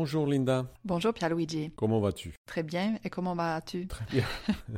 Bonjour 0.00 0.28
Linda. 0.28 0.72
Bonjour 0.84 1.12
Pierluigi. 1.12 1.72
Comment 1.74 1.98
vas-tu? 1.98 2.32
Très 2.46 2.62
bien. 2.62 3.00
Et 3.02 3.10
comment 3.10 3.34
vas-tu? 3.34 3.88
Très 3.88 4.04
bien. 4.04 4.24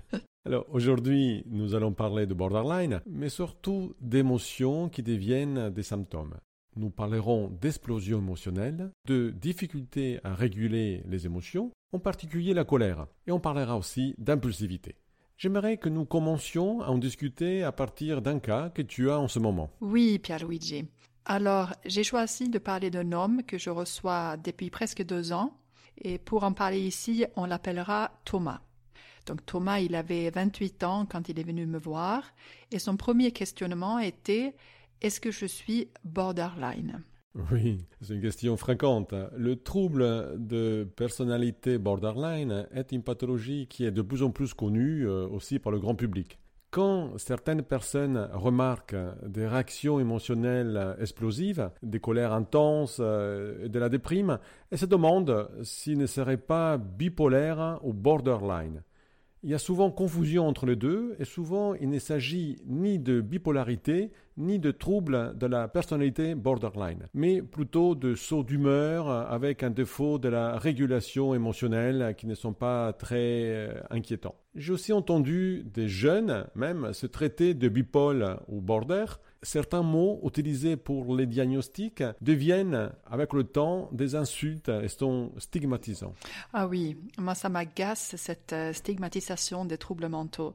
Alors 0.47 0.65
aujourd'hui, 0.71 1.45
nous 1.45 1.75
allons 1.75 1.93
parler 1.93 2.27
de 2.27 2.33
borderline, 2.33 3.03
mais 3.05 3.29
surtout 3.29 3.95
d'émotions 4.01 4.89
qui 4.89 5.03
deviennent 5.03 5.69
des 5.69 5.83
symptômes. 5.83 6.37
Nous 6.75 6.89
parlerons 6.89 7.49
d'explosion 7.61 8.17
émotionnelle, 8.17 8.93
de 9.05 9.29
difficultés 9.29 10.21
à 10.25 10.35
réguler 10.35 11.03
les 11.07 11.27
émotions, 11.27 11.71
en 11.93 11.99
particulier 11.99 12.55
la 12.55 12.65
colère, 12.65 13.07
et 13.27 13.31
on 13.31 13.41
parlera 13.41 13.77
aussi 13.77 14.15
d'impulsivité. 14.17 14.97
J'aimerais 15.37 15.77
que 15.77 15.91
nous 15.91 16.07
commencions 16.07 16.81
à 16.81 16.89
en 16.89 16.97
discuter 16.97 17.63
à 17.63 17.73
partir 17.73 18.23
d'un 18.23 18.39
cas 18.39 18.71
que 18.71 18.81
tu 18.81 19.11
as 19.11 19.19
en 19.19 19.29
ce 19.29 19.39
moment. 19.39 19.71
Oui, 19.83 20.19
Pierluigi. 20.19 20.87
Alors, 21.25 21.75
j'ai 21.85 22.03
choisi 22.03 22.49
de 22.49 22.59
parler 22.59 22.91
d'un 22.91 23.13
homme 23.13 23.43
que 23.43 23.59
je 23.59 23.71
reçois 23.71 24.37
depuis 24.37 24.71
presque 24.71 25.03
deux 25.03 25.33
ans, 25.33 25.57
et 25.99 26.19
pour 26.19 26.45
en 26.45 26.53
parler 26.53 26.81
ici, 26.81 27.25
on 27.37 27.45
l'appellera 27.45 28.21
Thomas. 28.25 28.61
Donc 29.27 29.45
Thomas, 29.45 29.81
il 29.81 29.95
avait 29.95 30.31
28 30.31 30.83
ans 30.83 31.07
quand 31.07 31.29
il 31.29 31.39
est 31.39 31.45
venu 31.45 31.67
me 31.67 31.79
voir, 31.79 32.25
et 32.73 32.79
son 32.79 32.97
premier 32.97 33.33
questionnement 33.33 33.99
était 33.99 34.55
est-ce 35.03 35.21
que 35.21 35.31
je 35.31 35.47
suis 35.47 35.89
borderline? 36.05 37.03
Oui, 37.53 37.87
c'est 38.01 38.15
une 38.15 38.23
question 38.23 38.57
fréquente. 38.57 39.15
Le 39.37 39.55
trouble 39.55 40.35
de 40.37 40.89
personnalité 40.97 41.79
borderline 41.79 42.67
est 42.73 42.91
une 42.91 43.05
pathologie 43.05 43.69
qui 43.69 43.85
est 43.85 43.93
de 43.93 44.03
plus 44.03 44.25
en 44.25 44.31
plus 44.31 44.53
connue 44.53 45.07
euh, 45.07 45.29
aussi 45.29 45.61
par 45.61 45.71
le 45.71 45.79
grand 45.79 45.95
public. 45.95 46.40
Quand 46.71 47.19
certaines 47.19 47.63
personnes 47.63 48.29
remarquent 48.33 48.95
des 49.27 49.45
réactions 49.45 49.99
émotionnelles 49.99 50.97
explosives, 51.01 51.69
des 51.83 51.99
colères 51.99 52.33
intenses 52.33 52.99
euh, 53.01 53.65
et 53.65 53.69
de 53.69 53.79
la 53.81 53.89
déprime, 53.89 54.39
elles 54.71 54.79
se 54.79 54.87
demandent 54.87 55.51
s'ils 55.65 55.99
ne 55.99 56.07
seraient 56.07 56.37
pas 56.37 56.79
bipolaires 56.79 57.81
ou 57.83 57.93
borderline. 57.93 58.85
Il 59.43 59.51
y 59.51 59.55
a 59.55 59.59
souvent 59.59 59.91
confusion 59.91 60.47
entre 60.47 60.65
les 60.65 60.77
deux 60.77 61.17
et 61.19 61.25
souvent 61.25 61.75
il 61.75 61.91
ne 61.91 61.99
s'agit 61.99 62.63
ni 62.67 63.01
de 63.01 63.21
bipolarité 63.21 64.13
ni 64.37 64.61
de 64.61 64.71
trouble 64.71 65.37
de 65.37 65.47
la 65.47 65.67
personnalité 65.67 66.37
borderline, 66.37 67.09
mais 67.15 67.43
plutôt 67.43 67.97
de 67.97 68.15
sauts 68.15 68.45
d'humeur 68.45 69.09
avec 69.09 69.65
un 69.65 69.71
défaut 69.71 70.21
de 70.21 70.29
la 70.29 70.57
régulation 70.57 71.35
émotionnelle 71.35 72.15
qui 72.17 72.29
ne 72.29 72.35
sont 72.37 72.53
pas 72.53 72.93
très 72.93 73.17
euh, 73.17 73.81
inquiétants. 73.91 74.37
J'ai 74.57 74.73
aussi 74.73 74.93
entendu 74.93 75.63
des 75.65 75.89
jeunes 75.89 76.47
même 76.57 76.93
se 76.93 77.07
traiter 77.07 77.55
de 77.55 77.69
bipole 77.69 78.41
ou 78.49 78.61
border. 78.61 79.05
Certains 79.43 79.83
mots 79.83 80.21
utilisés 80.25 80.77
pour 80.77 81.15
les 81.17 81.27
diagnostics 81.27 82.03
deviennent 82.21 82.91
avec 83.07 83.33
le 83.33 83.45
temps 83.45 83.89
des 83.93 84.17
insultes 84.17 84.69
et 84.69 84.89
sont 84.89 85.33
stigmatisants. 85.39 86.15
Ah 86.53 86.67
oui, 86.67 86.99
moi 87.17 87.37
ça 87.37 87.49
m'agace 87.49 88.17
cette 88.17 88.53
euh, 88.53 88.73
stigmatisation 88.73 89.65
des 89.65 89.79
troubles 89.79 90.09
mentaux. 90.09 90.55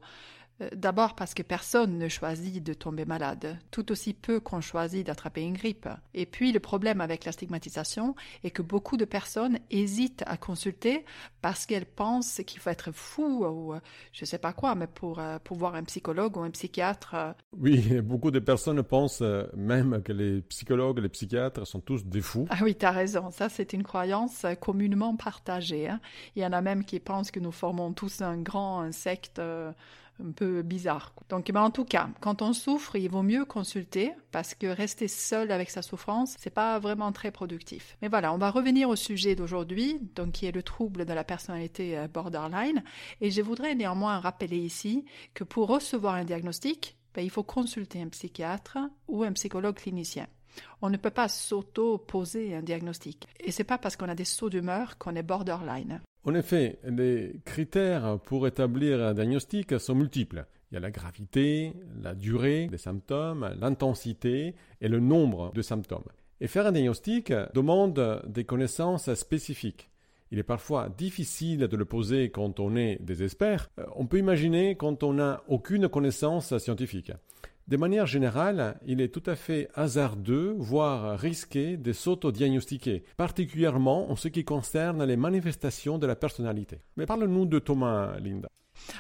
Euh, 0.62 0.70
d'abord 0.74 1.16
parce 1.16 1.34
que 1.34 1.44
personne 1.44 1.98
ne 1.98 2.08
choisit 2.08 2.64
de 2.64 2.74
tomber 2.74 3.06
malade, 3.06 3.58
tout 3.72 3.92
aussi 3.92 4.14
peu 4.14 4.40
qu'on 4.40 4.62
choisit 4.62 5.06
d'attraper 5.06 5.42
une 5.42 5.54
grippe. 5.54 5.90
Et 6.14 6.26
puis 6.26 6.52
le 6.52 6.60
problème 6.60 7.02
avec 7.02 7.26
la 7.26 7.32
stigmatisation 7.32 8.16
est 8.44 8.52
que 8.52 8.62
beaucoup 8.62 8.96
de 8.96 9.06
personnes 9.06 9.60
hésitent 9.70 10.24
à 10.28 10.38
consulter 10.38 11.04
parce 11.42 11.66
qu'elles 11.66 11.86
pensent 11.86 12.42
qu'il 12.46 12.60
faut 12.60 12.70
être 12.70 12.92
fou 12.92 13.46
ou 13.46 13.74
euh, 13.74 13.80
je 14.14 14.24
ne 14.24 14.26
sais 14.26 14.38
pas 14.38 14.54
quoi, 14.54 14.76
mais 14.76 14.88
pour, 14.88 15.20
euh, 15.20 15.40
pour 15.44 15.58
voir 15.58 15.76
un 15.76 15.84
psychologue 15.84 16.38
ou 16.38 16.42
un 16.42 16.52
psychiatre. 16.52 17.16
Oui, 17.58 18.02
beaucoup 18.02 18.32
de 18.32 18.40
personnes 18.40 18.82
pensent 18.84 19.24
même 19.56 20.02
que 20.04 20.14
les 20.14 20.42
psychologues 20.42 21.00
et 21.00 21.02
les 21.02 21.10
psychiatres 21.10 21.68
sont 21.68 21.82
tous 21.82 22.06
des 22.06 22.22
fous. 22.22 22.48
Ah 22.50 22.60
oui, 22.62 22.76
tu 22.76 22.86
as 22.86 22.92
raison, 22.92 23.30
ça 23.32 23.50
c'est 23.50 23.74
une 23.74 23.84
croyance 23.84 24.46
communément 24.62 25.16
partagée. 25.16 25.90
Hein. 25.90 26.00
Il 26.36 26.44
y 26.44 26.46
en 26.46 26.54
a 26.54 26.62
même 26.62 26.86
qui 26.86 27.00
pensent 27.00 27.32
que 27.32 27.40
nous 27.40 27.52
formons 27.52 27.92
tous 27.92 28.22
un 28.22 28.38
grand 28.38 28.80
insecte 28.80 29.42
un 30.24 30.32
peu 30.32 30.62
bizarre. 30.62 31.14
Donc, 31.30 31.52
ben, 31.52 31.62
en 31.62 31.72
tout 31.72 31.86
cas, 31.86 32.10
quand 32.22 32.42
on 32.42 32.54
souffre, 32.54 32.96
il 32.96 33.10
vaut 33.10 33.24
mieux 33.24 33.46
consulter 33.46 34.14
parce 34.32 34.54
que 34.56 34.68
rester 34.68 35.08
seul 35.08 35.52
avec 35.52 35.70
sa 35.70 35.82
souffrance, 35.82 36.36
c'est 36.40 36.50
pas 36.50 36.80
vraiment 36.80 37.12
très 37.12 37.32
productif. 37.32 37.98
Mais 38.02 38.08
voilà, 38.08 38.34
on 38.34 38.38
va 38.38 38.52
revenir 38.52 38.90
au 38.90 38.96
sujet 38.96 39.36
d'aujourd'hui, 39.36 40.00
donc 40.16 40.34
qui 40.34 40.46
est 40.46 40.52
le 40.52 40.64
trouble 40.64 41.06
de 41.06 41.14
la 41.14 41.24
personnalité 41.24 41.98
euh, 41.98 42.08
borderline. 42.08 42.84
Et 43.22 43.32
je 43.32 43.42
voudrais 43.42 43.76
néanmoins 43.76 44.20
rappeler 44.20 44.58
ici 44.58 45.06
que 45.34 45.44
pour 45.44 45.68
recevoir 45.68 46.16
un 46.16 46.26
diagnostic, 46.26 46.98
ben, 47.14 47.24
il 47.24 47.30
faut 47.30 47.44
consulter 47.44 48.02
un 48.02 48.10
psychiatre 48.10 48.78
ou 49.08 49.24
un 49.24 49.34
psychologue 49.34 49.76
clinicien. 49.76 50.28
On 50.82 50.90
ne 50.90 50.98
peut 50.98 51.10
pas 51.10 51.28
s'auto-poser 51.28 52.56
un 52.56 52.62
diagnostic. 52.62 53.28
Et 53.40 53.52
c'est 53.52 53.64
pas 53.64 53.78
parce 53.78 53.96
qu'on 53.96 54.10
a 54.10 54.16
des 54.16 54.26
sauts 54.26 54.50
d'humeur 54.50 54.98
qu'on 54.98 55.16
est 55.16 55.24
borderline. 55.24 56.02
En 56.28 56.34
effet, 56.34 56.80
les 56.84 57.40
critères 57.46 58.20
pour 58.26 58.48
établir 58.48 59.00
un 59.00 59.14
diagnostic 59.14 59.80
sont 59.80 59.94
multiples. 59.94 60.48
Il 60.72 60.74
y 60.74 60.78
a 60.78 60.80
la 60.80 60.90
gravité, 60.90 61.74
la 62.02 62.16
durée 62.16 62.66
des 62.66 62.80
symptômes, 62.80 63.54
l'intensité 63.62 64.56
et 64.82 64.88
le 64.88 65.00
nombre 65.00 65.54
de 65.54 65.62
symptômes. 65.62 66.08
Et 66.42 66.48
faire 66.48 66.66
un 66.66 66.72
diagnostic 66.72 67.32
demande 67.54 68.24
des 68.28 68.44
connaissances 68.44 69.14
spécifiques. 69.14 69.92
Il 70.32 70.40
est 70.40 70.44
parfois 70.44 70.90
difficile 70.90 71.60
de 71.60 71.78
le 71.78 71.86
poser 71.86 72.32
quand 72.32 72.60
on 72.60 72.76
est 72.76 72.98
des 73.02 73.22
experts. 73.22 73.70
Euh, 73.80 73.86
on 73.96 74.08
peut 74.08 74.18
imaginer 74.18 74.76
quand 74.76 75.04
on 75.04 75.14
n'a 75.14 75.44
aucune 75.48 75.88
connaissance 75.88 76.58
scientifique. 76.58 77.12
De 77.68 77.78
manière 77.78 78.06
générale, 78.06 78.80
il 78.86 79.02
est 79.02 79.12
tout 79.12 79.24
à 79.26 79.36
fait 79.36 79.70
hasardeux, 79.74 80.56
voire 80.60 81.18
risqué, 81.18 81.78
de 81.78 81.94
s'auto-diagnostiquer, 81.94 83.04
particulièrement 83.18 84.12
en 84.12 84.16
ce 84.16 84.28
qui 84.28 84.46
concerne 84.46 85.04
les 85.04 85.18
manifestations 85.18 85.98
de 85.98 86.06
la 86.06 86.16
personnalité. 86.16 86.82
Mais 86.96 87.08
parle-nous 87.08 87.48
de 87.48 87.58
Thomas, 87.58 88.20
Linda. 88.20 88.50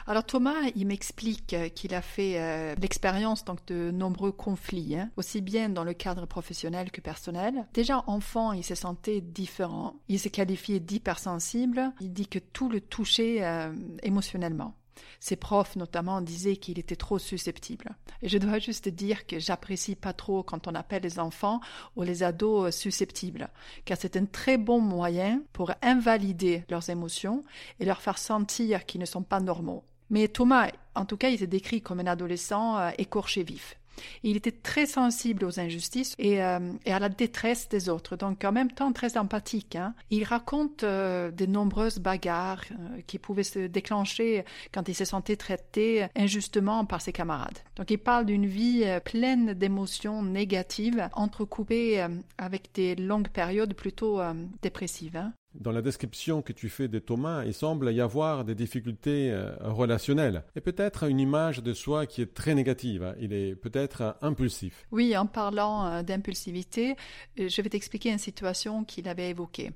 Alors 0.08 0.26
Thomas, 0.26 0.72
il 0.76 0.88
m'explique 0.88 1.56
qu'il 1.76 1.94
a 1.94 2.02
fait 2.02 2.40
euh, 2.40 2.76
l'expérience 2.81 3.46
donc 3.46 3.66
de 3.68 3.92
nombreux 3.92 4.31
conflits, 4.31 4.96
hein, 4.96 5.12
aussi 5.18 5.42
bien 5.42 5.70
dans 5.70 5.84
le 5.84 5.94
cadre 5.94 6.26
professionnel 6.26 6.92
que 6.92 7.02
personnel. 7.02 7.68
Déjà 7.74 8.03
enfant, 8.08 8.53
il 8.53 8.64
se 8.64 8.74
sentait 8.74 9.22
différent. 9.22 9.96
Il 10.08 10.20
se 10.20 10.30
qualifiait 10.30 10.80
d'hypersensible. 10.80 11.92
Il 12.02 12.14
dit 12.14 12.28
que 12.28 12.40
tout 12.40 12.70
le 12.70 12.82
touchait 12.82 13.44
euh, 13.44 13.74
émotionnellement. 14.02 14.76
Ses 15.19 15.35
profs 15.35 15.75
notamment 15.75 16.22
disaient 16.22 16.57
qu'il 16.57 16.79
était 16.79 16.95
trop 16.95 17.19
susceptible. 17.19 17.95
Et 18.22 18.29
je 18.29 18.38
dois 18.38 18.59
juste 18.59 18.89
dire 18.89 19.25
que 19.28 19.39
j'apprécie 19.39 19.95
pas 19.95 20.13
trop 20.13 20.44
quand 20.44 20.67
on 20.67 20.75
appelle 20.75 21.03
les 21.03 21.19
enfants 21.19 21.61
ou 21.95 22.03
les 22.03 22.23
ados 22.23 22.75
susceptibles, 22.75 23.50
car 23.85 23.97
c'est 24.00 24.17
un 24.17 24.25
très 24.25 24.57
bon 24.57 24.79
moyen 24.79 25.41
pour 25.53 25.72
invalider 25.81 26.63
leurs 26.69 26.89
émotions 26.89 27.44
et 27.79 27.85
leur 27.85 28.01
faire 28.01 28.17
sentir 28.17 28.85
qu'ils 28.85 29.01
ne 29.01 29.05
sont 29.05 29.23
pas 29.23 29.39
normaux. 29.39 29.84
Mais 30.09 30.28
Thomas, 30.28 30.69
en 30.94 31.05
tout 31.05 31.17
cas, 31.17 31.29
il 31.29 31.39
s'est 31.39 31.47
décrit 31.47 31.81
comme 31.81 32.00
un 32.00 32.07
adolescent 32.07 32.78
euh, 32.78 32.91
écorché 32.97 33.44
vif. 33.44 33.78
Il 34.23 34.38
était 34.38 34.51
très 34.51 34.85
sensible 34.85 35.45
aux 35.45 35.59
injustices 35.59 36.16
et, 36.17 36.44
euh, 36.44 36.59
à 36.85 37.00
la 37.00 37.09
détresse 37.09 37.69
des 37.69 37.89
autres, 37.89 38.16
donc 38.16 38.44
en 38.44 38.51
même 38.51 38.72
temps 38.72 38.91
très 38.91 39.17
empathique. 39.17 39.75
Hein. 39.75 39.94
Il 40.09 40.23
raconte 40.23 40.83
euh, 40.83 41.31
de 41.31 41.45
nombreuses 41.45 42.00
bagarres 42.00 42.64
euh, 42.72 43.02
qui 43.08 43.20
pouvaient 43.20 43.43
se 43.43 43.67
déclencher 43.67 44.46
quand 44.72 44.87
il 44.87 44.96
se 44.96 45.05
sentait 45.05 45.35
traité 45.35 46.08
injustement 46.16 46.85
par 46.85 47.02
ses 47.02 47.11
camarades. 47.11 47.59
Donc 47.75 47.91
il 47.91 47.97
parle 47.97 48.25
d'une 48.25 48.46
vie 48.46 48.85
pleine 49.03 49.53
d'émotions 49.53 50.23
négatives, 50.23 51.09
entrecoupées 51.14 52.05
avec 52.37 52.70
des 52.73 52.96
longues 52.96 53.29
périodes 53.29 53.73
plutôt 53.73 54.22
dépressives. 54.61 55.17
Hein. 55.17 55.34
Dans 55.59 55.72
la 55.72 55.81
description 55.81 56.41
que 56.41 56.52
tu 56.52 56.67
fais 56.67 56.87
de 56.87 56.99
Thomas, 56.99 57.46
il 57.46 57.53
semble 57.53 57.93
y 57.93 58.02
avoir 58.02 58.43
des 58.43 58.55
difficultés 58.55 59.31
euh, 59.31 59.55
relationnelles 59.61 60.43
et 60.55 60.61
peut-être 60.61 61.03
une 61.03 61.19
image 61.19 61.63
de 61.63 61.73
soi 61.73 62.05
qui 62.05 62.22
est 62.22 62.34
très 62.34 62.55
négative. 62.55 63.16
Il 63.19 63.31
est 63.31 63.55
peut-être 63.55 64.17
impulsif. 64.22 64.85
Oui, 64.91 65.16
en 65.16 65.25
parlant 65.25 65.85
euh, 65.85 66.03
d'impulsivité, 66.03 66.96
euh, 67.40 67.47
je 67.47 67.61
vais 67.61 67.69
t'expliquer 67.69 68.11
une 68.11 68.17
situation 68.17 68.84
qu'il 68.84 69.07
avait 69.07 69.29
évoquée. 69.29 69.72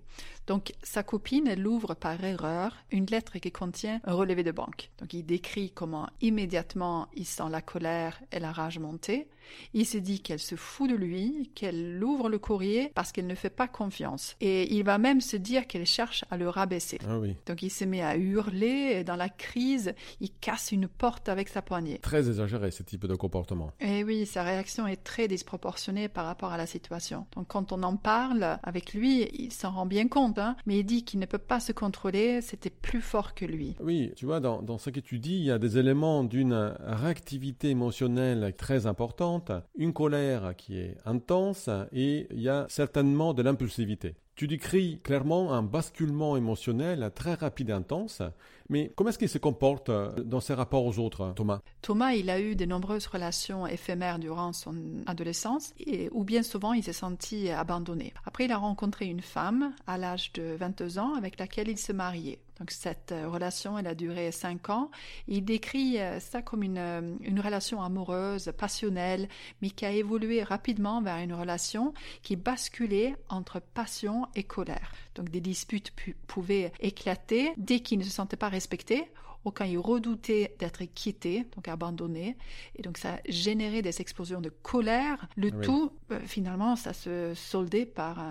Donc, 0.50 0.74
sa 0.82 1.04
copine, 1.04 1.46
elle 1.46 1.68
ouvre 1.68 1.94
par 1.94 2.24
erreur 2.24 2.76
une 2.90 3.06
lettre 3.06 3.38
qui 3.38 3.52
contient 3.52 4.02
un 4.04 4.16
relevé 4.16 4.42
de 4.42 4.50
banque. 4.50 4.90
Donc, 4.98 5.14
il 5.14 5.24
décrit 5.24 5.70
comment 5.70 6.10
immédiatement 6.22 7.08
il 7.14 7.28
sent 7.28 7.44
la 7.52 7.62
colère 7.62 8.20
et 8.32 8.40
la 8.40 8.52
rage 8.52 8.80
monter. 8.80 9.28
Il 9.74 9.86
se 9.86 9.98
dit 9.98 10.22
qu'elle 10.22 10.40
se 10.40 10.56
fout 10.56 10.90
de 10.90 10.96
lui, 10.96 11.52
qu'elle 11.56 12.04
ouvre 12.04 12.30
le 12.30 12.40
courrier 12.40 12.92
parce 12.96 13.12
qu'elle 13.12 13.28
ne 13.28 13.36
fait 13.36 13.50
pas 13.50 13.68
confiance. 13.68 14.36
Et 14.42 14.76
il 14.76 14.84
va 14.84 14.98
même 14.98 15.22
se 15.22 15.38
dire 15.38 15.68
qu'elle 15.68 15.86
cherche 15.86 16.26
à 16.32 16.38
le 16.38 16.50
rabaisser. 16.50 16.98
Ah 17.08 17.20
oui. 17.20 17.36
Donc, 17.46 17.62
il 17.62 17.70
se 17.70 17.86
met 17.86 18.02
à 18.02 18.18
hurler 18.18 18.98
et 19.00 19.04
dans 19.04 19.16
la 19.16 19.30
crise, 19.30 19.94
il 20.20 20.32
casse 20.32 20.72
une 20.72 20.88
porte 20.88 21.30
avec 21.30 21.50
sa 21.50 21.62
poignée. 21.62 22.00
Très 22.00 22.28
exagéré 22.28 22.72
ce 22.72 22.82
type 22.82 23.06
de 23.06 23.16
comportement. 23.16 23.72
Et 23.80 24.04
oui, 24.04 24.26
sa 24.26 24.44
réaction 24.44 24.88
est 24.88 25.04
très 25.04 25.28
disproportionnée 25.28 26.10
par 26.10 26.26
rapport 26.26 26.52
à 26.52 26.58
la 26.58 26.66
situation. 26.66 27.28
Donc, 27.36 27.48
quand 27.48 27.72
on 27.72 27.84
en 27.84 27.98
parle 27.98 28.60
avec 28.64 28.94
lui, 28.94 29.30
il 29.34 29.52
s'en 29.52 29.72
rend 29.72 29.86
bien 29.86 30.08
compte 30.08 30.39
Hein. 30.40 30.56
mais 30.66 30.80
il 30.80 30.84
dit 30.84 31.04
qu'il 31.04 31.20
ne 31.20 31.26
peut 31.26 31.38
pas 31.38 31.60
se 31.60 31.72
contrôler, 31.72 32.42
c'était 32.42 32.70
plus 32.70 33.02
fort 33.02 33.34
que 33.34 33.46
lui. 33.46 33.76
Oui, 33.80 34.12
tu 34.16 34.26
vois, 34.26 34.40
dans, 34.40 34.62
dans 34.62 34.78
ce 34.78 34.90
que 34.90 35.00
tu 35.00 35.20
dis, 35.20 35.36
il 35.36 35.44
y 35.44 35.52
a 35.52 35.60
des 35.60 35.78
éléments 35.78 36.24
d'une 36.24 36.76
réactivité 36.80 37.70
émotionnelle 37.70 38.54
très 38.58 38.86
importante, 38.86 39.52
une 39.76 39.94
colère 39.94 40.56
qui 40.56 40.78
est 40.78 40.98
intense 41.06 41.70
et 41.92 42.28
il 42.32 42.42
y 42.42 42.50
a 42.50 42.66
certainement 42.70 43.34
de 43.34 43.42
l'impulsivité. 43.42 44.16
Tu 44.36 44.48
décris 44.48 45.02
clairement 45.04 45.54
un 45.54 45.64
basculement 45.64 46.38
émotionnel 46.38 47.12
très 47.14 47.34
rapide 47.34 47.72
et 47.72 47.74
intense, 47.74 48.22
mais 48.70 48.92
comment 48.96 49.10
est-ce 49.10 49.20
qu'il 49.20 49.30
se 49.30 49.38
comporte 49.38 49.90
dans 49.90 50.40
ses 50.40 50.54
rapports 50.54 50.86
aux 50.86 51.00
autres, 51.00 51.34
Thomas? 51.36 51.62
Thomas, 51.82 52.14
il 52.14 52.30
a 52.30 52.40
eu 52.40 52.56
de 52.56 52.66
nombreuses 52.66 53.08
relations 53.08 53.68
éphémères 53.68 54.20
durant 54.20 54.54
son 54.54 54.76
adolescence, 55.06 55.74
et, 55.80 56.10
ou 56.12 56.24
bien 56.24 56.44
souvent 56.44 56.74
il 56.74 56.84
s'est 56.84 56.94
senti 56.94 57.50
abandonné. 57.50 58.14
Après, 58.26 58.46
il 58.46 58.52
a 58.52 58.58
rencontré 58.58 59.06
une 59.06 59.22
femme 59.22 59.74
à 59.88 59.98
l'âge 59.98 60.32
de 60.34 60.56
22 60.58 61.00
ans 61.00 61.16
avec 61.16 61.40
laquelle 61.40 61.70
il 61.70 61.78
se 61.78 61.92
mariait. 61.92 62.40
Donc 62.60 62.72
cette 62.72 63.14
euh, 63.14 63.30
relation, 63.30 63.78
elle 63.78 63.88
a 63.88 63.96
duré 63.96 64.32
cinq 64.32 64.70
ans. 64.70 64.92
Il 65.28 65.46
décrit 65.46 65.98
euh, 65.98 66.20
ça 66.20 66.42
comme 66.42 66.62
une, 66.62 66.78
euh, 66.78 67.16
une, 67.22 67.40
relation 67.40 67.82
amoureuse, 67.82 68.52
passionnelle, 68.58 69.30
mais 69.62 69.70
qui 69.70 69.86
a 69.86 69.92
évolué 69.92 70.44
rapidement 70.44 71.02
vers 71.02 71.18
une 71.18 71.34
relation 71.34 71.94
qui 72.22 72.36
basculait 72.36 73.16
entre 73.30 73.62
passion 73.62 74.28
et 74.36 74.44
colère. 74.44 74.92
Donc 75.16 75.30
des 75.30 75.42
disputes 75.42 75.94
pouvaient 76.28 76.72
éclater 76.80 77.52
dès 77.58 77.80
qu'il 77.80 78.00
ne 78.00 78.04
se 78.04 78.10
sentait 78.10 78.38
pas 78.38 78.50
respecté 78.60 79.08
ou 79.46 79.52
quand 79.52 79.64
il 79.64 79.78
redoutait 79.78 80.56
d'être 80.60 80.84
quitté, 80.84 81.46
donc 81.56 81.68
abandonné. 81.68 82.38
Et 82.76 82.82
donc 82.82 82.98
ça 82.98 83.20
générait 83.28 83.82
des 83.82 84.02
explosions 84.02 84.42
de 84.42 84.50
colère. 84.50 85.28
Le 85.38 85.52
tout, 85.52 85.94
euh, 86.12 86.20
finalement, 86.26 86.76
ça 86.76 86.94
se 86.94 87.34
soldait 87.36 87.86
par, 87.86 88.20
euh, 88.20 88.24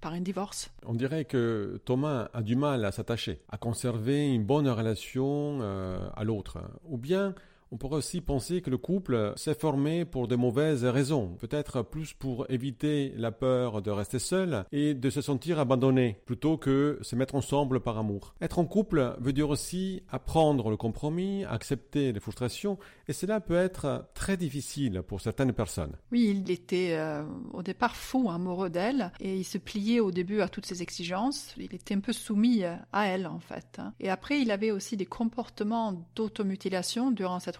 par 0.00 0.12
un 0.12 0.20
divorce. 0.20 0.70
On 0.86 0.94
dirait 0.94 1.26
que 1.26 1.80
Thomas 1.84 2.28
a 2.32 2.42
du 2.42 2.56
mal 2.56 2.84
à 2.84 2.92
s'attacher, 2.92 3.42
à 3.50 3.58
conserver 3.58 4.32
une 4.32 4.44
bonne 4.44 4.68
relation 4.68 5.58
euh, 5.60 6.08
à 6.16 6.24
l'autre. 6.24 6.58
Ou 6.88 6.96
bien 6.96 7.34
on 7.74 7.76
pourrait 7.76 7.96
aussi 7.96 8.20
penser 8.20 8.62
que 8.62 8.70
le 8.70 8.78
couple 8.78 9.32
s'est 9.34 9.52
formé 9.52 10.04
pour 10.04 10.28
de 10.28 10.36
mauvaises 10.36 10.84
raisons, 10.84 11.36
peut-être 11.40 11.82
plus 11.82 12.12
pour 12.12 12.48
éviter 12.48 13.12
la 13.16 13.32
peur 13.32 13.82
de 13.82 13.90
rester 13.90 14.20
seul 14.20 14.64
et 14.70 14.94
de 14.94 15.10
se 15.10 15.20
sentir 15.20 15.58
abandonné, 15.58 16.20
plutôt 16.24 16.56
que 16.56 17.00
se 17.02 17.16
mettre 17.16 17.34
ensemble 17.34 17.80
par 17.80 17.98
amour. 17.98 18.36
Être 18.40 18.60
en 18.60 18.64
couple 18.64 19.16
veut 19.18 19.32
dire 19.32 19.50
aussi 19.50 20.04
apprendre 20.08 20.70
le 20.70 20.76
compromis, 20.76 21.44
accepter 21.46 22.12
les 22.12 22.20
frustrations, 22.20 22.78
et 23.08 23.12
cela 23.12 23.40
peut 23.40 23.56
être 23.56 24.06
très 24.14 24.36
difficile 24.36 25.02
pour 25.02 25.20
certaines 25.20 25.52
personnes. 25.52 25.96
Oui, 26.12 26.28
il 26.30 26.48
était 26.52 26.92
euh, 26.92 27.24
au 27.52 27.64
départ 27.64 27.96
fou, 27.96 28.30
amoureux 28.30 28.70
d'elle, 28.70 29.10
et 29.18 29.36
il 29.36 29.44
se 29.44 29.58
pliait 29.58 29.98
au 29.98 30.12
début 30.12 30.42
à 30.42 30.48
toutes 30.48 30.66
ses 30.66 30.80
exigences. 30.80 31.52
Il 31.56 31.74
était 31.74 31.96
un 31.96 32.00
peu 32.00 32.12
soumis 32.12 32.62
à 32.62 33.06
elle, 33.08 33.26
en 33.26 33.40
fait. 33.40 33.80
Hein. 33.80 33.94
Et 33.98 34.10
après, 34.10 34.40
il 34.40 34.52
avait 34.52 34.70
aussi 34.70 34.96
des 34.96 35.06
comportements 35.06 36.06
d'automutilation 36.14 37.10
durant 37.10 37.40
cette 37.40 37.56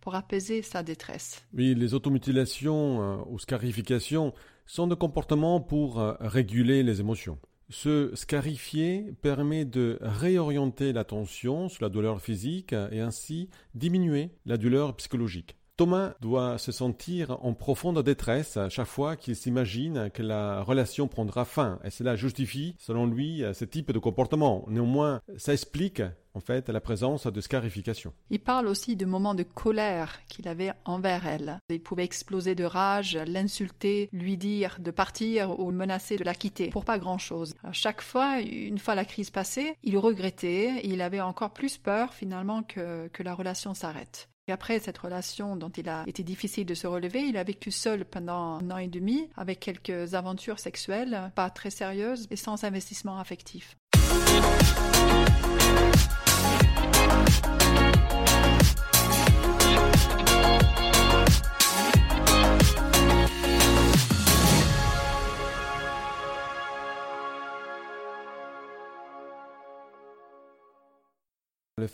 pour 0.00 0.14
apaiser 0.14 0.62
sa 0.62 0.82
détresse. 0.82 1.44
Oui, 1.52 1.74
les 1.74 1.94
automutilations 1.94 3.02
euh, 3.02 3.16
ou 3.28 3.38
scarifications 3.38 4.32
sont 4.66 4.86
des 4.86 4.96
comportements 4.96 5.60
pour 5.60 6.00
euh, 6.00 6.14
réguler 6.20 6.82
les 6.82 7.00
émotions. 7.00 7.38
Se 7.70 8.14
scarifier 8.14 9.14
permet 9.22 9.64
de 9.64 9.98
réorienter 10.00 10.92
l'attention 10.92 11.68
sur 11.68 11.82
la 11.82 11.88
douleur 11.88 12.20
physique 12.20 12.74
et 12.92 13.00
ainsi 13.00 13.48
diminuer 13.74 14.30
la 14.44 14.58
douleur 14.58 14.94
psychologique. 14.96 15.56
Thomas 15.76 16.14
doit 16.20 16.58
se 16.58 16.70
sentir 16.70 17.36
en 17.44 17.52
profonde 17.52 18.00
détresse 18.02 18.58
chaque 18.68 18.86
fois 18.86 19.16
qu'il 19.16 19.34
s'imagine 19.34 20.10
que 20.12 20.22
la 20.22 20.62
relation 20.62 21.08
prendra 21.08 21.44
fin, 21.44 21.80
et 21.82 21.90
cela 21.90 22.14
justifie, 22.14 22.76
selon 22.78 23.06
lui, 23.06 23.42
ce 23.54 23.64
type 23.64 23.90
de 23.90 23.98
comportement. 23.98 24.64
Néanmoins, 24.68 25.20
ça 25.36 25.52
explique 25.52 26.00
en 26.34 26.40
fait 26.40 26.68
la 26.68 26.80
présence 26.80 27.26
de 27.26 27.40
scarification. 27.40 28.12
Il 28.30 28.40
parle 28.40 28.66
aussi 28.66 28.96
de 28.96 29.06
moments 29.06 29.34
de 29.34 29.42
colère 29.42 30.20
qu'il 30.28 30.48
avait 30.48 30.72
envers 30.84 31.26
elle. 31.26 31.58
Il 31.68 31.80
pouvait 31.80 32.04
exploser 32.04 32.54
de 32.54 32.64
rage, 32.64 33.16
l'insulter, 33.26 34.08
lui 34.12 34.36
dire 34.36 34.76
de 34.80 34.90
partir 34.90 35.58
ou 35.58 35.70
menacer 35.70 36.16
de 36.16 36.24
la 36.24 36.34
quitter 36.34 36.68
pour 36.68 36.84
pas 36.84 36.98
grand-chose. 36.98 37.54
chaque 37.72 38.02
fois, 38.02 38.40
une 38.40 38.78
fois 38.78 38.94
la 38.94 39.04
crise 39.04 39.30
passée, 39.30 39.76
il 39.82 39.96
regrettait, 39.98 40.80
il 40.84 41.00
avait 41.00 41.20
encore 41.20 41.52
plus 41.52 41.78
peur 41.78 42.12
finalement 42.12 42.62
que, 42.62 43.08
que 43.08 43.22
la 43.22 43.34
relation 43.34 43.74
s'arrête. 43.74 44.28
Et 44.46 44.52
après 44.52 44.78
cette 44.78 44.98
relation 44.98 45.56
dont 45.56 45.70
il 45.70 45.88
a 45.88 46.04
été 46.06 46.22
difficile 46.22 46.66
de 46.66 46.74
se 46.74 46.86
relever, 46.86 47.22
il 47.22 47.36
a 47.38 47.44
vécu 47.44 47.70
seul 47.70 48.04
pendant 48.04 48.58
un 48.58 48.70
an 48.70 48.76
et 48.76 48.88
demi 48.88 49.30
avec 49.36 49.60
quelques 49.60 50.14
aventures 50.14 50.58
sexuelles 50.58 51.32
pas 51.34 51.48
très 51.48 51.70
sérieuses 51.70 52.26
et 52.30 52.36
sans 52.36 52.64
investissement 52.64 53.18
affectif. 53.18 53.76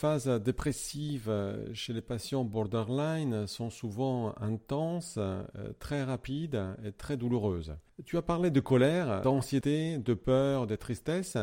Phases 0.01 0.29
dépressives 0.29 1.31
chez 1.75 1.93
les 1.93 2.01
patients 2.01 2.43
borderline 2.43 3.47
sont 3.47 3.69
souvent 3.69 4.35
intenses, 4.41 5.17
euh, 5.19 5.43
très 5.79 6.03
rapides 6.05 6.59
et 6.83 6.93
très 6.93 7.19
douloureuses. 7.19 7.77
Tu 8.07 8.17
as 8.17 8.23
parlé 8.23 8.51
de 8.51 8.61
colère, 8.61 9.21
d'anxiété, 9.21 9.99
de 9.99 10.15
peur, 10.15 10.67
de 10.67 10.75
tristesse. 10.75 11.37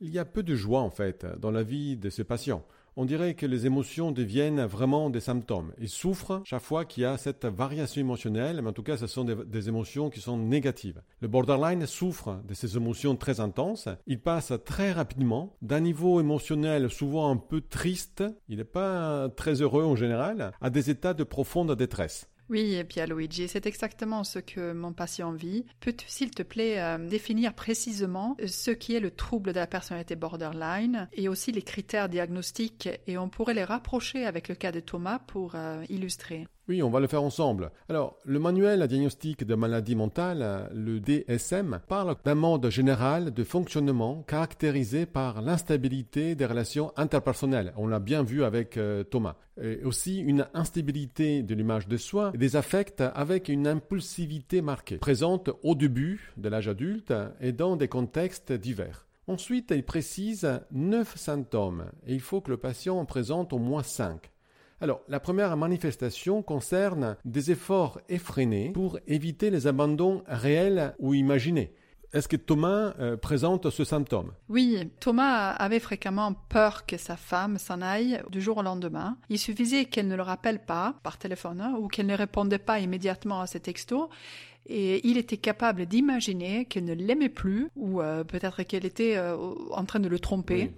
Il 0.00 0.10
y 0.10 0.18
a 0.18 0.26
peu 0.26 0.42
de 0.42 0.54
joie 0.54 0.82
en 0.82 0.90
fait 0.90 1.24
dans 1.40 1.50
la 1.50 1.62
vie 1.62 1.96
de 1.96 2.10
ces 2.10 2.24
patients 2.24 2.62
on 2.96 3.04
dirait 3.04 3.34
que 3.34 3.46
les 3.46 3.66
émotions 3.66 4.12
deviennent 4.12 4.64
vraiment 4.64 5.10
des 5.10 5.20
symptômes. 5.20 5.72
Ils 5.78 5.88
souffrent 5.88 6.42
chaque 6.44 6.62
fois 6.62 6.84
qu'il 6.84 7.02
y 7.02 7.06
a 7.06 7.18
cette 7.18 7.44
variation 7.44 8.00
émotionnelle, 8.00 8.60
mais 8.62 8.70
en 8.70 8.72
tout 8.72 8.82
cas, 8.82 8.96
ce 8.96 9.06
sont 9.06 9.24
des, 9.24 9.68
émotions 9.68 10.10
qui 10.10 10.20
sont 10.20 10.36
négatives. 10.36 11.02
Le 11.20 11.28
borderline 11.28 11.86
souffre 11.86 12.40
de 12.46 12.54
ces 12.54 12.76
émotions 12.76 13.16
très 13.16 13.40
intenses. 13.40 13.88
Il 14.06 14.20
passe 14.20 14.52
très 14.64 14.92
rapidement 14.92 15.56
d'un 15.62 15.80
niveau 15.80 16.20
émotionnel 16.20 16.90
souvent 16.90 17.30
un 17.30 17.36
peu 17.36 17.60
triste, 17.60 18.24
il 18.48 18.58
n'est 18.58 18.64
pas 18.64 19.28
très 19.30 19.62
heureux 19.62 19.84
en 19.84 19.96
général, 19.96 20.52
à 20.60 20.70
des 20.70 20.90
états 20.90 21.14
de 21.14 21.24
profonde 21.24 21.74
détresse. 21.74 22.28
Oui, 22.50 22.78
Luigi, 23.08 23.48
c'est 23.48 23.66
exactement 23.66 24.22
ce 24.22 24.38
que 24.38 24.72
mon 24.72 24.92
patient 24.92 25.32
vit. 25.32 25.64
Peux-tu, 25.80 26.06
s'il 26.08 26.30
te 26.30 26.42
plaît, 26.42 26.80
euh, 26.80 26.98
définir 26.98 27.54
précisément 27.54 28.36
ce 28.46 28.70
qui 28.70 28.94
est 28.94 29.00
le 29.00 29.10
trouble 29.10 29.52
de 29.52 29.60
la 29.60 29.66
personnalité 29.66 30.14
borderline 30.14 31.08
et 31.14 31.28
aussi 31.28 31.52
les 31.52 31.62
critères 31.62 32.10
diagnostiques? 32.10 32.88
Et 33.06 33.16
on 33.16 33.30
pourrait 33.30 33.54
les 33.54 33.64
rapprocher 33.64 34.26
avec 34.26 34.48
le 34.48 34.54
cas 34.54 34.72
de 34.72 34.80
Thomas 34.80 35.20
pour 35.20 35.54
euh, 35.54 35.84
illustrer. 35.88 36.46
Oui, 36.66 36.82
on 36.82 36.88
va 36.88 37.00
le 37.00 37.06
faire 37.08 37.22
ensemble. 37.22 37.70
Alors, 37.90 38.16
le 38.24 38.38
manuel 38.38 38.80
à 38.80 38.86
diagnostic 38.86 39.44
de 39.44 39.54
maladie 39.54 39.94
mentale, 39.94 40.70
le 40.72 40.98
DSM, 40.98 41.80
parle 41.86 42.16
d'un 42.24 42.34
mode 42.34 42.70
général 42.70 43.34
de 43.34 43.44
fonctionnement 43.44 44.22
caractérisé 44.26 45.04
par 45.04 45.42
l'instabilité 45.42 46.34
des 46.34 46.46
relations 46.46 46.90
interpersonnelles. 46.96 47.74
On 47.76 47.86
l'a 47.86 48.00
bien 48.00 48.22
vu 48.22 48.44
avec 48.44 48.78
euh, 48.78 49.04
Thomas. 49.04 49.36
Et 49.62 49.84
aussi 49.84 50.18
une 50.18 50.46
instabilité 50.54 51.42
de 51.42 51.54
l'image 51.54 51.86
de 51.86 51.98
soi 51.98 52.32
et 52.34 52.38
des 52.38 52.56
affects 52.56 53.02
avec 53.14 53.48
une 53.48 53.68
impulsivité 53.68 54.62
marquée, 54.62 54.96
présente 54.96 55.50
au 55.62 55.74
début 55.74 56.32
de 56.38 56.48
l'âge 56.48 56.66
adulte 56.66 57.12
et 57.40 57.52
dans 57.52 57.76
des 57.76 57.88
contextes 57.88 58.52
divers. 58.52 59.06
Ensuite, 59.26 59.70
il 59.70 59.84
précise 59.84 60.60
neuf 60.72 61.16
symptômes 61.16 61.84
et 62.06 62.14
il 62.14 62.20
faut 62.20 62.40
que 62.40 62.50
le 62.50 62.56
patient 62.56 62.98
en 62.98 63.04
présente 63.04 63.52
au 63.52 63.58
moins 63.58 63.82
cinq. 63.82 64.33
Alors, 64.84 65.00
la 65.08 65.18
première 65.18 65.56
manifestation 65.56 66.42
concerne 66.42 67.16
des 67.24 67.50
efforts 67.50 68.02
effrénés 68.10 68.68
pour 68.74 68.98
éviter 69.06 69.48
les 69.48 69.66
abandons 69.66 70.22
réels 70.26 70.94
ou 70.98 71.14
imaginés. 71.14 71.72
Est-ce 72.12 72.28
que 72.28 72.36
Thomas 72.36 72.92
euh, 73.00 73.16
présente 73.16 73.70
ce 73.70 73.82
symptôme? 73.82 74.32
Oui, 74.50 74.90
Thomas 75.00 75.52
avait 75.52 75.80
fréquemment 75.80 76.34
peur 76.50 76.84
que 76.84 76.98
sa 76.98 77.16
femme 77.16 77.56
s'en 77.56 77.80
aille 77.80 78.20
du 78.28 78.42
jour 78.42 78.58
au 78.58 78.62
lendemain. 78.62 79.16
Il 79.30 79.38
suffisait 79.38 79.86
qu'elle 79.86 80.06
ne 80.06 80.16
le 80.16 80.22
rappelle 80.22 80.62
pas 80.62 80.96
par 81.02 81.16
téléphone 81.16 81.62
hein, 81.62 81.76
ou 81.80 81.88
qu'elle 81.88 82.06
ne 82.06 82.14
répondait 82.14 82.58
pas 82.58 82.78
immédiatement 82.78 83.40
à 83.40 83.46
ses 83.46 83.60
textos 83.60 84.10
et 84.66 85.06
il 85.06 85.16
était 85.18 85.36
capable 85.36 85.86
d'imaginer 85.86 86.64
qu'elle 86.66 86.84
ne 86.84 86.94
l'aimait 86.94 87.28
plus 87.28 87.68
ou 87.76 88.00
euh, 88.00 88.24
peut-être 88.24 88.62
qu'elle 88.62 88.84
était 88.84 89.16
euh, 89.16 89.36
en 89.70 89.84
train 89.84 90.00
de 90.00 90.08
le 90.08 90.18
tromper. 90.18 90.72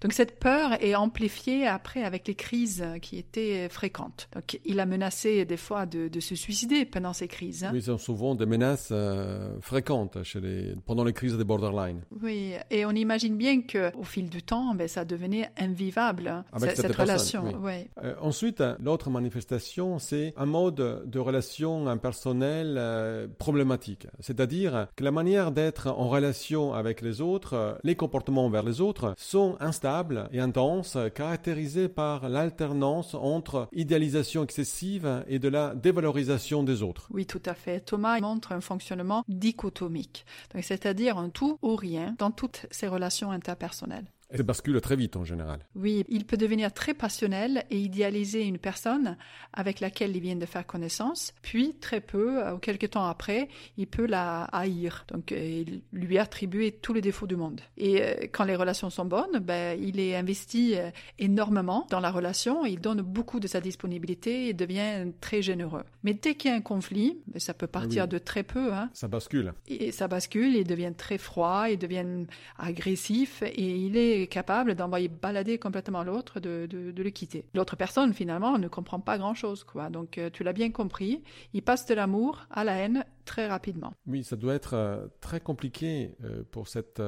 Donc 0.00 0.12
cette 0.12 0.38
peur 0.38 0.82
est 0.82 0.94
amplifiée 0.94 1.66
après 1.66 2.04
avec 2.04 2.26
les 2.28 2.34
crises 2.34 2.84
qui 3.00 3.18
étaient 3.18 3.68
fréquentes. 3.68 4.28
Donc 4.34 4.60
il 4.64 4.80
a 4.80 4.86
menacé 4.86 5.44
des 5.44 5.56
fois 5.56 5.86
de, 5.86 6.08
se 6.20 6.34
suicider 6.34 6.84
pendant 6.84 7.12
ces 7.12 7.28
crises. 7.28 7.64
Hein. 7.64 7.70
Oui, 7.72 7.82
sont 7.82 7.98
souvent 7.98 8.34
des 8.34 8.46
menaces 8.46 8.90
euh, 8.92 9.58
fréquentes 9.60 10.22
chez 10.22 10.40
les, 10.40 10.74
pendant 10.86 11.04
les 11.04 11.12
crises 11.12 11.36
des 11.36 11.44
borderline. 11.44 12.02
Oui, 12.22 12.52
et 12.70 12.84
on 12.86 12.92
imagine 12.92 13.36
bien 13.36 13.62
qu'au 13.62 14.04
fil 14.04 14.28
du 14.28 14.42
temps, 14.42 14.74
ben, 14.74 14.88
ça 14.88 15.04
devenait 15.04 15.50
invivable, 15.58 16.28
hein, 16.28 16.44
cette, 16.58 16.94
relation. 16.94 17.44
Oui. 17.60 17.88
Euh, 18.02 18.14
ensuite, 18.20 18.62
l'autre 18.80 19.10
manifestation, 19.10 19.98
c'est 19.98 20.32
un 20.36 20.46
mode 20.46 21.02
de 21.04 21.18
relation 21.18 21.88
impersonnelle 21.88 22.76
euh, 22.78 23.26
problématique. 23.38 24.06
C'est-à-dire 24.20 24.86
que 24.96 25.04
la 25.04 25.10
manière 25.10 25.50
d'être 25.50 25.88
en 25.88 26.08
relation 26.08 26.72
avec 26.74 27.00
les 27.00 27.20
autres, 27.20 27.78
les 27.82 27.96
comportements 27.96 28.46
envers 28.46 28.62
les 28.62 28.80
autres 28.80 29.14
sont 29.16 29.56
instable 29.62 30.28
et 30.32 30.40
intense, 30.40 30.98
caractérisée 31.14 31.88
par 31.88 32.28
l'alternance 32.28 33.14
entre 33.14 33.68
idéalisation 33.72 34.44
excessive 34.44 35.24
et 35.28 35.38
de 35.38 35.48
la 35.48 35.74
dévalorisation 35.74 36.62
des 36.62 36.82
autres. 36.82 37.08
Oui, 37.10 37.26
tout 37.26 37.42
à 37.46 37.54
fait. 37.54 37.80
Thomas 37.80 38.20
montre 38.20 38.52
un 38.52 38.60
fonctionnement 38.60 39.24
dichotomique, 39.28 40.24
c'est-à-dire 40.60 41.18
un 41.18 41.30
tout 41.30 41.58
ou 41.62 41.76
rien 41.76 42.14
dans 42.18 42.30
toutes 42.30 42.66
ses 42.70 42.88
relations 42.88 43.30
interpersonnelles. 43.30 44.06
Ça 44.34 44.42
bascule 44.42 44.80
très 44.80 44.96
vite 44.96 45.16
en 45.16 45.24
général. 45.24 45.60
Oui, 45.74 46.04
il 46.08 46.24
peut 46.24 46.36
devenir 46.36 46.72
très 46.72 46.94
passionnel 46.94 47.64
et 47.70 47.78
idéaliser 47.78 48.44
une 48.44 48.58
personne 48.58 49.16
avec 49.52 49.80
laquelle 49.80 50.16
il 50.16 50.22
vient 50.22 50.36
de 50.36 50.46
faire 50.46 50.66
connaissance, 50.66 51.34
puis 51.42 51.74
très 51.80 52.00
peu, 52.00 52.38
euh, 52.38 52.54
ou 52.54 52.58
quelques 52.58 52.90
temps 52.90 53.04
après, 53.04 53.48
il 53.76 53.86
peut 53.86 54.06
la 54.06 54.44
haïr, 54.44 55.04
donc 55.08 55.32
euh, 55.32 55.64
lui 55.92 56.18
attribuer 56.18 56.72
tous 56.72 56.94
les 56.94 57.00
défauts 57.00 57.26
du 57.26 57.36
monde. 57.36 57.60
Et 57.76 58.02
euh, 58.02 58.14
quand 58.32 58.44
les 58.44 58.56
relations 58.56 58.90
sont 58.90 59.04
bonnes, 59.04 59.38
ben, 59.40 59.78
il 59.80 60.00
est 60.00 60.16
investi 60.16 60.76
énormément 61.18 61.86
dans 61.90 62.00
la 62.00 62.10
relation, 62.10 62.64
il 62.64 62.80
donne 62.80 63.02
beaucoup 63.02 63.40
de 63.40 63.46
sa 63.46 63.60
disponibilité 63.60 64.48
et 64.48 64.54
devient 64.54 65.12
très 65.20 65.42
généreux. 65.42 65.84
Mais 66.02 66.14
dès 66.14 66.34
qu'il 66.34 66.50
y 66.50 66.54
a 66.54 66.56
un 66.56 66.62
conflit, 66.62 67.18
ben, 67.26 67.38
ça 67.38 67.54
peut 67.54 67.66
partir 67.66 68.08
de 68.08 68.18
très 68.18 68.42
peu. 68.42 68.72
Hein, 68.72 68.90
ça 68.94 69.08
bascule. 69.08 69.52
Et 69.68 69.92
ça 69.92 70.08
bascule, 70.08 70.56
il 70.56 70.66
devient 70.66 70.92
très 70.96 71.18
froid, 71.18 71.66
il 71.68 71.78
devient 71.78 72.26
agressif 72.58 73.42
et 73.42 73.76
il 73.76 73.96
est 73.96 74.21
capable 74.26 74.74
d'envoyer 74.74 75.08
balader 75.08 75.58
complètement 75.58 76.02
l'autre, 76.02 76.40
de, 76.40 76.66
de, 76.70 77.02
le 77.02 77.10
quitter. 77.10 77.44
L'autre 77.54 77.76
personne, 77.76 78.12
finalement, 78.14 78.58
ne 78.58 78.68
comprend 78.68 79.00
pas 79.00 79.18
grand-chose. 79.18 79.64
quoi. 79.64 79.90
Donc, 79.90 80.18
euh, 80.18 80.30
tu 80.32 80.44
l'as 80.44 80.52
bien 80.52 80.70
compris, 80.70 81.22
il 81.52 81.62
passe 81.62 81.86
de 81.86 81.94
l'amour 81.94 82.46
à 82.50 82.64
la 82.64 82.76
haine 82.76 83.04
très 83.24 83.46
rapidement. 83.48 83.92
Oui, 84.06 84.24
ça 84.24 84.36
doit 84.36 84.54
être 84.54 84.74
euh, 84.74 85.06
très 85.20 85.40
compliqué 85.40 86.14
euh, 86.24 86.42
pour 86.50 86.68
cette 86.68 87.02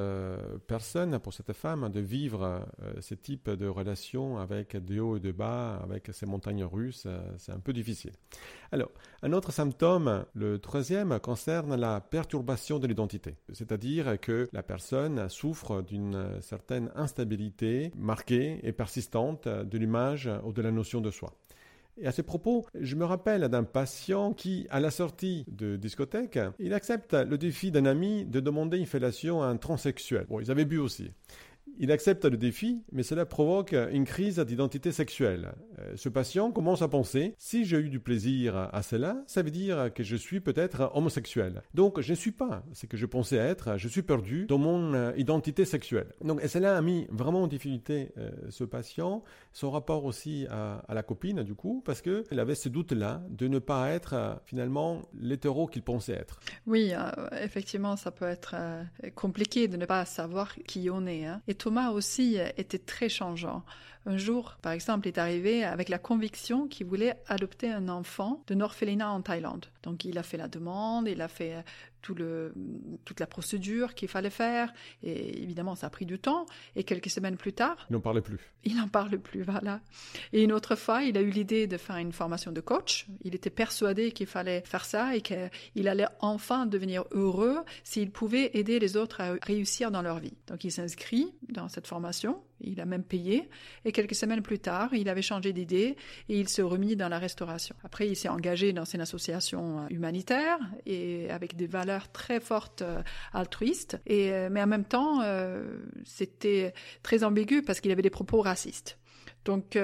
personne, 0.67 1.19
pour 1.19 1.33
cette 1.33 1.53
femme, 1.53 1.89
de 1.89 1.99
vivre 1.99 2.65
ce 2.99 3.13
type 3.13 3.49
de 3.49 3.67
relation 3.67 4.37
avec 4.37 4.75
des 4.77 4.99
hauts 4.99 5.17
et 5.17 5.19
des 5.19 5.33
bas, 5.33 5.77
avec 5.83 6.09
ces 6.11 6.25
montagnes 6.25 6.63
russes. 6.63 7.07
c'est 7.37 7.51
un 7.51 7.59
peu 7.59 7.73
difficile. 7.73 8.11
Alors, 8.71 8.89
un 9.21 9.33
autre 9.33 9.51
symptôme, 9.51 10.25
le 10.33 10.59
troisième, 10.59 11.19
concerne 11.19 11.75
la 11.75 12.01
perturbation 12.01 12.79
de 12.79 12.87
l'identité. 12.87 13.35
C'est-à-dire 13.53 14.19
que 14.19 14.49
la 14.53 14.63
personne 14.63 15.29
souffre 15.29 15.81
d'une 15.81 16.41
certaine 16.41 16.91
instabilité 16.95 17.91
marquée 17.95 18.59
et 18.63 18.71
persistante 18.71 19.47
de 19.47 19.77
l'image 19.77 20.29
ou 20.43 20.53
de 20.53 20.61
la 20.61 20.71
notion 20.71 21.01
de 21.01 21.11
soi. 21.11 21.33
Et 21.97 22.07
à 22.07 22.11
ce 22.11 22.21
propos, 22.21 22.65
je 22.79 22.95
me 22.95 23.05
rappelle 23.05 23.47
d'un 23.47 23.63
patient 23.63 24.33
qui, 24.33 24.67
à 24.69 24.81
la 24.81 24.91
sortie 24.91 25.45
de 25.47 25.77
discothèque, 25.77 26.37
il 26.59 26.73
accepte 26.73 27.13
le 27.13 27.37
défi 27.37 27.71
d'un 27.71 27.85
ami 27.85 28.25
de 28.25 28.41
demander 28.41 28.77
une 28.77 28.85
fellation 28.85 29.41
à 29.41 29.47
un 29.47 29.55
transsexuel. 29.55 30.25
Bon, 30.27 30.41
ils 30.41 30.51
avaient 30.51 30.65
bu 30.65 30.77
aussi. 30.77 31.11
Il 31.77 31.91
accepte 31.91 32.25
le 32.25 32.37
défi, 32.37 32.83
mais 32.91 33.03
cela 33.03 33.25
provoque 33.25 33.75
une 33.91 34.05
crise 34.05 34.39
d'identité 34.39 34.91
sexuelle. 34.91 35.53
Euh, 35.79 35.93
ce 35.95 36.09
patient 36.09 36.51
commence 36.51 36.81
à 36.81 36.87
penser, 36.87 37.35
si 37.37 37.65
j'ai 37.65 37.77
eu 37.77 37.89
du 37.89 37.99
plaisir 37.99 38.69
à 38.71 38.81
cela, 38.81 39.23
ça 39.27 39.41
veut 39.41 39.51
dire 39.51 39.93
que 39.93 40.03
je 40.03 40.15
suis 40.15 40.39
peut-être 40.39 40.91
homosexuel. 40.93 41.63
Donc 41.73 41.99
je 41.99 42.11
ne 42.11 42.15
suis 42.15 42.31
pas 42.31 42.63
ce 42.73 42.85
que 42.85 42.97
je 42.97 43.05
pensais 43.05 43.35
être, 43.35 43.77
je 43.77 43.87
suis 43.87 44.03
perdu 44.03 44.45
dans 44.45 44.57
mon 44.57 44.93
euh, 44.93 45.11
identité 45.17 45.65
sexuelle. 45.65 46.07
Donc 46.23 46.41
et 46.43 46.47
cela 46.47 46.77
a 46.77 46.81
mis 46.81 47.07
vraiment 47.09 47.43
en 47.43 47.47
difficulté 47.47 48.11
euh, 48.17 48.31
ce 48.49 48.63
patient, 48.63 49.23
son 49.51 49.71
rapport 49.71 50.05
aussi 50.05 50.47
à, 50.49 50.83
la 50.93 51.03
copine 51.03 51.43
du 51.43 51.55
coup, 51.55 51.81
parce 51.85 52.01
qu'il 52.01 52.39
avait 52.39 52.55
ce 52.55 52.69
doute-là 52.69 53.21
de 53.29 53.47
ne 53.47 53.59
pas 53.59 53.91
être 53.91 54.41
finalement 54.45 55.01
l'hétéro 55.19 55.67
qu'il 55.67 55.81
pensait 55.81 56.13
être. 56.13 56.39
Oui, 56.67 56.93
effectivement, 57.41 57.97
ça 57.97 58.11
peut 58.11 58.25
être 58.25 58.55
compliqué 59.15 59.67
de 59.67 59.75
ne 59.75 59.85
pas 59.85 60.05
savoir 60.05 60.55
qui 60.67 60.89
on 60.89 61.05
est. 61.05 61.25
Hein. 61.25 61.41
Thomas 61.65 61.89
aussi 61.89 62.37
était 62.57 62.77
très 62.77 63.09
changeant. 63.09 63.63
Un 64.05 64.17
jour, 64.17 64.57
par 64.61 64.71
exemple, 64.71 65.07
est 65.07 65.17
arrivé 65.17 65.63
avec 65.63 65.89
la 65.89 65.97
conviction 65.97 66.67
qu'il 66.67 66.85
voulait 66.85 67.15
adopter 67.27 67.71
un 67.71 67.89
enfant 67.89 68.43
de 68.47 68.61
orphelinat 68.61 69.09
en 69.09 69.21
Thaïlande. 69.21 69.65
Donc 69.83 70.05
il 70.05 70.17
a 70.17 70.23
fait 70.23 70.37
la 70.37 70.47
demande, 70.47 71.07
il 71.07 71.21
a 71.21 71.27
fait 71.27 71.63
le, 72.13 72.53
toute 73.05 73.19
la 73.19 73.27
procédure 73.27 73.95
qu'il 73.95 74.07
fallait 74.07 74.29
faire. 74.29 74.71
Et 75.01 75.41
évidemment, 75.41 75.75
ça 75.75 75.87
a 75.87 75.89
pris 75.89 76.05
du 76.05 76.19
temps. 76.19 76.45
Et 76.75 76.83
quelques 76.83 77.09
semaines 77.09 77.37
plus 77.37 77.53
tard... 77.53 77.87
Il 77.89 77.93
n'en 77.93 78.01
parlait 78.01 78.21
plus. 78.21 78.39
Il 78.63 78.75
n'en 78.75 78.87
parle 78.87 79.17
plus, 79.17 79.43
voilà. 79.43 79.81
Et 80.33 80.43
une 80.43 80.51
autre 80.51 80.75
fois, 80.75 81.03
il 81.03 81.17
a 81.17 81.21
eu 81.21 81.29
l'idée 81.29 81.67
de 81.67 81.77
faire 81.77 81.97
une 81.97 82.11
formation 82.11 82.51
de 82.51 82.61
coach. 82.61 83.07
Il 83.21 83.35
était 83.35 83.49
persuadé 83.49 84.11
qu'il 84.11 84.27
fallait 84.27 84.61
faire 84.61 84.85
ça 84.85 85.15
et 85.15 85.21
qu'il 85.21 85.87
allait 85.87 86.07
enfin 86.19 86.65
devenir 86.65 87.05
heureux 87.11 87.59
s'il 87.83 88.11
pouvait 88.11 88.51
aider 88.53 88.79
les 88.79 88.97
autres 88.97 89.21
à 89.21 89.33
réussir 89.41 89.91
dans 89.91 90.01
leur 90.01 90.19
vie. 90.19 90.33
Donc 90.47 90.63
il 90.63 90.71
s'inscrit 90.71 91.33
dans 91.49 91.69
cette 91.69 91.87
formation. 91.87 92.41
Il 92.61 92.79
a 92.79 92.85
même 92.85 93.03
payé. 93.03 93.49
Et 93.83 93.91
quelques 93.91 94.15
semaines 94.15 94.41
plus 94.41 94.59
tard, 94.59 94.93
il 94.93 95.09
avait 95.09 95.21
changé 95.21 95.53
d'idée 95.53 95.95
et 96.29 96.39
il 96.39 96.49
se 96.49 96.61
remis 96.61 96.95
dans 96.95 97.09
la 97.09 97.19
restauration. 97.19 97.75
Après, 97.83 98.07
il 98.07 98.15
s'est 98.15 98.29
engagé 98.29 98.73
dans 98.73 98.85
une 98.85 99.01
association 99.01 99.87
humanitaire 99.89 100.57
et 100.85 101.29
avec 101.29 101.55
des 101.55 101.67
valeurs 101.67 102.11
très 102.11 102.39
forte 102.39 102.81
euh, 102.81 103.01
altruiste, 103.33 103.99
et, 104.05 104.31
euh, 104.31 104.49
mais 104.51 104.61
en 104.61 104.67
même 104.67 104.85
temps, 104.85 105.21
euh, 105.21 105.77
c'était 106.03 106.73
très 107.03 107.23
ambigu 107.23 107.61
parce 107.61 107.79
qu'il 107.79 107.91
avait 107.91 108.01
des 108.01 108.09
propos 108.09 108.41
racistes. 108.41 108.97
Donc, 109.45 109.77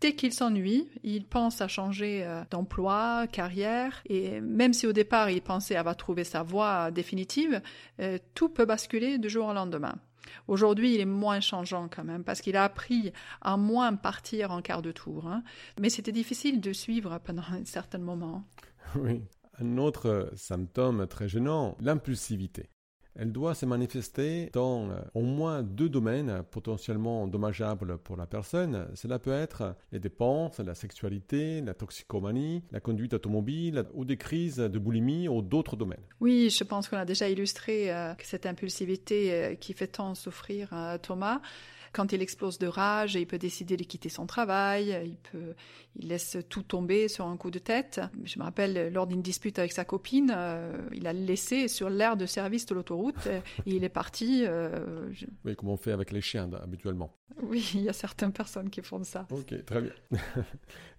dès 0.00 0.14
qu'il 0.14 0.32
s'ennuie, 0.32 0.88
il 1.04 1.26
pense 1.26 1.60
à 1.60 1.68
changer 1.68 2.26
d'emploi, 2.50 3.26
carrière, 3.30 4.02
et 4.06 4.40
même 4.40 4.72
si 4.72 4.86
au 4.86 4.92
départ 4.92 5.30
il 5.30 5.42
pensait 5.42 5.76
avoir 5.76 5.96
trouvé 5.96 6.24
sa 6.24 6.42
voie 6.42 6.90
définitive, 6.90 7.60
tout 8.34 8.48
peut 8.48 8.64
basculer 8.64 9.18
du 9.18 9.28
jour 9.28 9.48
au 9.48 9.52
lendemain. 9.52 9.94
Aujourd'hui, 10.48 10.94
il 10.94 11.00
est 11.00 11.06
moins 11.06 11.40
changeant 11.40 11.88
quand 11.88 12.04
même 12.04 12.24
parce 12.24 12.40
qu'il 12.40 12.56
a 12.56 12.64
appris 12.64 13.12
à 13.40 13.56
moins 13.56 13.94
partir 13.94 14.50
en 14.50 14.62
quart 14.62 14.82
de 14.82 14.92
tour. 14.92 15.26
Hein. 15.26 15.42
Mais 15.80 15.90
c'était 15.90 16.12
difficile 16.12 16.60
de 16.60 16.72
suivre 16.72 17.18
pendant 17.24 17.42
un 17.42 17.64
certain 17.64 17.98
moment. 17.98 18.44
Oui. 18.96 19.22
Un 19.58 19.78
autre 19.78 20.30
symptôme 20.34 21.06
très 21.06 21.28
gênant, 21.28 21.76
l'impulsivité. 21.80 22.68
Elle 23.14 23.32
doit 23.32 23.54
se 23.54 23.66
manifester 23.66 24.50
dans 24.52 24.90
euh, 24.90 25.00
au 25.14 25.22
moins 25.22 25.62
deux 25.62 25.88
domaines 25.88 26.42
potentiellement 26.50 27.26
dommageables 27.26 27.98
pour 27.98 28.16
la 28.16 28.26
personne. 28.26 28.88
Cela 28.94 29.18
peut 29.18 29.32
être 29.32 29.74
les 29.92 29.98
dépenses, 29.98 30.58
la 30.60 30.74
sexualité, 30.74 31.60
la 31.60 31.74
toxicomanie, 31.74 32.62
la 32.72 32.80
conduite 32.80 33.14
automobile 33.14 33.84
ou 33.94 34.04
des 34.04 34.16
crises 34.16 34.56
de 34.56 34.78
boulimie 34.78 35.28
ou 35.28 35.42
d'autres 35.42 35.76
domaines. 35.76 36.02
Oui, 36.20 36.48
je 36.50 36.64
pense 36.64 36.88
qu'on 36.88 36.96
a 36.96 37.04
déjà 37.04 37.28
illustré 37.28 37.92
euh, 37.92 38.14
cette 38.22 38.46
impulsivité 38.46 39.32
euh, 39.32 39.54
qui 39.54 39.74
fait 39.74 39.88
tant 39.88 40.14
souffrir 40.14 40.70
Thomas 41.02 41.40
quand 41.92 42.12
il 42.12 42.22
explose 42.22 42.58
de 42.58 42.66
rage, 42.66 43.14
il 43.14 43.26
peut 43.26 43.38
décider 43.38 43.76
de 43.76 43.84
quitter 43.84 44.08
son 44.08 44.26
travail, 44.26 44.96
il 45.04 45.16
peut, 45.30 45.54
il 45.96 46.08
laisse 46.08 46.38
tout 46.48 46.62
tomber 46.62 47.08
sur 47.08 47.26
un 47.26 47.36
coup 47.36 47.50
de 47.50 47.58
tête. 47.58 48.00
Je 48.24 48.38
me 48.38 48.44
rappelle, 48.44 48.92
lors 48.92 49.06
d'une 49.06 49.22
dispute 49.22 49.58
avec 49.58 49.72
sa 49.72 49.84
copine, 49.84 50.32
euh, 50.34 50.76
il 50.94 51.06
a 51.06 51.12
laissé 51.12 51.68
sur 51.68 51.90
l'aire 51.90 52.16
de 52.16 52.26
service 52.26 52.66
de 52.66 52.74
l'autoroute 52.74 53.26
et 53.26 53.42
il 53.66 53.84
est 53.84 53.90
parti. 53.90 54.44
Euh, 54.46 55.10
oui, 55.44 55.54
comme 55.54 55.68
on 55.68 55.76
fait 55.76 55.92
avec 55.92 56.10
les 56.12 56.20
chiens 56.20 56.50
habituellement. 56.62 57.14
Oui, 57.42 57.70
il 57.74 57.82
y 57.82 57.88
a 57.88 57.92
certaines 57.92 58.32
personnes 58.32 58.70
qui 58.70 58.82
font 58.82 59.02
ça. 59.04 59.26
Ok, 59.30 59.64
très 59.64 59.80
bien. 59.80 59.92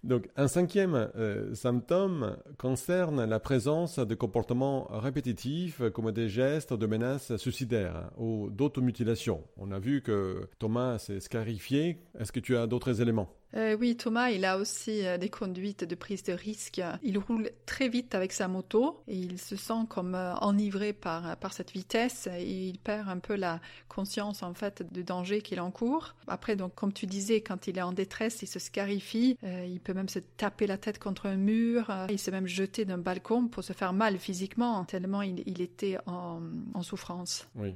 Donc, 0.04 0.28
un 0.36 0.48
cinquième 0.48 1.10
euh, 1.16 1.54
symptôme 1.54 2.36
concerne 2.58 3.24
la 3.24 3.40
présence 3.40 3.98
de 3.98 4.14
comportements 4.14 4.88
répétitifs 4.90 5.82
comme 5.92 6.12
des 6.12 6.28
gestes 6.28 6.74
de 6.74 6.86
menaces 6.86 7.36
suicidaires 7.36 7.96
hein, 7.96 8.10
ou 8.18 8.50
d'automutilations. 8.50 9.44
On 9.56 9.70
a 9.70 9.78
vu 9.78 10.02
que 10.02 10.48
Thomas 10.58 10.83
s'est 10.98 11.20
scarifié. 11.20 11.98
Est-ce 12.18 12.32
que 12.32 12.40
tu 12.40 12.56
as 12.56 12.66
d'autres 12.66 13.00
éléments? 13.00 13.30
Euh, 13.56 13.76
oui, 13.78 13.96
Thomas, 13.96 14.30
il 14.30 14.44
a 14.44 14.58
aussi 14.58 15.06
euh, 15.06 15.16
des 15.16 15.28
conduites 15.28 15.84
de 15.84 15.94
prise 15.94 16.24
de 16.24 16.32
risque. 16.32 16.82
Il 17.02 17.18
roule 17.18 17.50
très 17.66 17.88
vite 17.88 18.14
avec 18.14 18.32
sa 18.32 18.48
moto 18.48 19.02
et 19.06 19.16
il 19.16 19.38
se 19.38 19.54
sent 19.54 19.86
comme 19.88 20.14
euh, 20.16 20.34
enivré 20.40 20.92
par, 20.92 21.36
par 21.36 21.52
cette 21.52 21.70
vitesse 21.70 22.28
et 22.36 22.68
il 22.68 22.78
perd 22.78 23.08
un 23.08 23.18
peu 23.18 23.36
la 23.36 23.60
conscience 23.88 24.42
en 24.42 24.54
fait 24.54 24.82
du 24.92 25.04
danger 25.04 25.40
qu'il 25.40 25.60
encourt. 25.60 26.16
Après, 26.26 26.56
donc, 26.56 26.74
comme 26.74 26.92
tu 26.92 27.06
disais, 27.06 27.42
quand 27.42 27.68
il 27.68 27.78
est 27.78 27.82
en 27.82 27.92
détresse, 27.92 28.42
il 28.42 28.48
se 28.48 28.58
scarifie, 28.58 29.36
il 29.42 29.80
peut 29.80 29.94
même 29.94 30.08
se 30.08 30.18
taper 30.18 30.66
la 30.66 30.78
tête 30.78 30.98
contre 30.98 31.26
un 31.26 31.36
mur, 31.36 31.92
il 32.10 32.18
s'est 32.18 32.30
même 32.30 32.46
jeté 32.46 32.84
d'un 32.84 32.98
balcon 32.98 33.46
pour 33.46 33.62
se 33.62 33.72
faire 33.72 33.92
mal 33.92 34.18
physiquement, 34.18 34.84
tellement 34.84 35.22
il, 35.22 35.60
était 35.60 35.98
en, 36.06 36.40
en 36.74 36.82
souffrance. 36.82 37.46
Oui. 37.54 37.74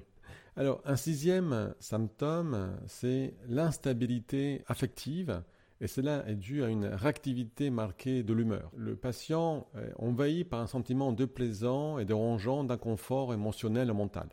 Alors, 0.59 0.83
un 0.85 0.97
sixième 0.97 1.73
symptôme, 1.79 2.77
c'est 2.88 3.33
l'instabilité 3.47 4.65
affective 4.67 5.41
et 5.81 5.87
cela 5.87 6.29
est 6.29 6.35
dû 6.35 6.65
à 6.65 6.69
une 6.69 6.87
réactivité 6.87 7.71
marquée 7.71 8.25
de 8.25 8.35
l'humeur. 8.35 8.73
Le 8.77 8.97
patient 8.97 9.69
envahi 10.00 10.43
par 10.43 10.59
un 10.59 10.67
sentiment 10.67 11.12
de 11.12 11.27
plaisant 11.27 12.00
et 12.00 12.05
de 12.05 12.12
rongeant 12.12 12.65
d'inconfort 12.65 13.33
émotionnel 13.33 13.88
et 13.88 13.93
mental. 13.93 14.31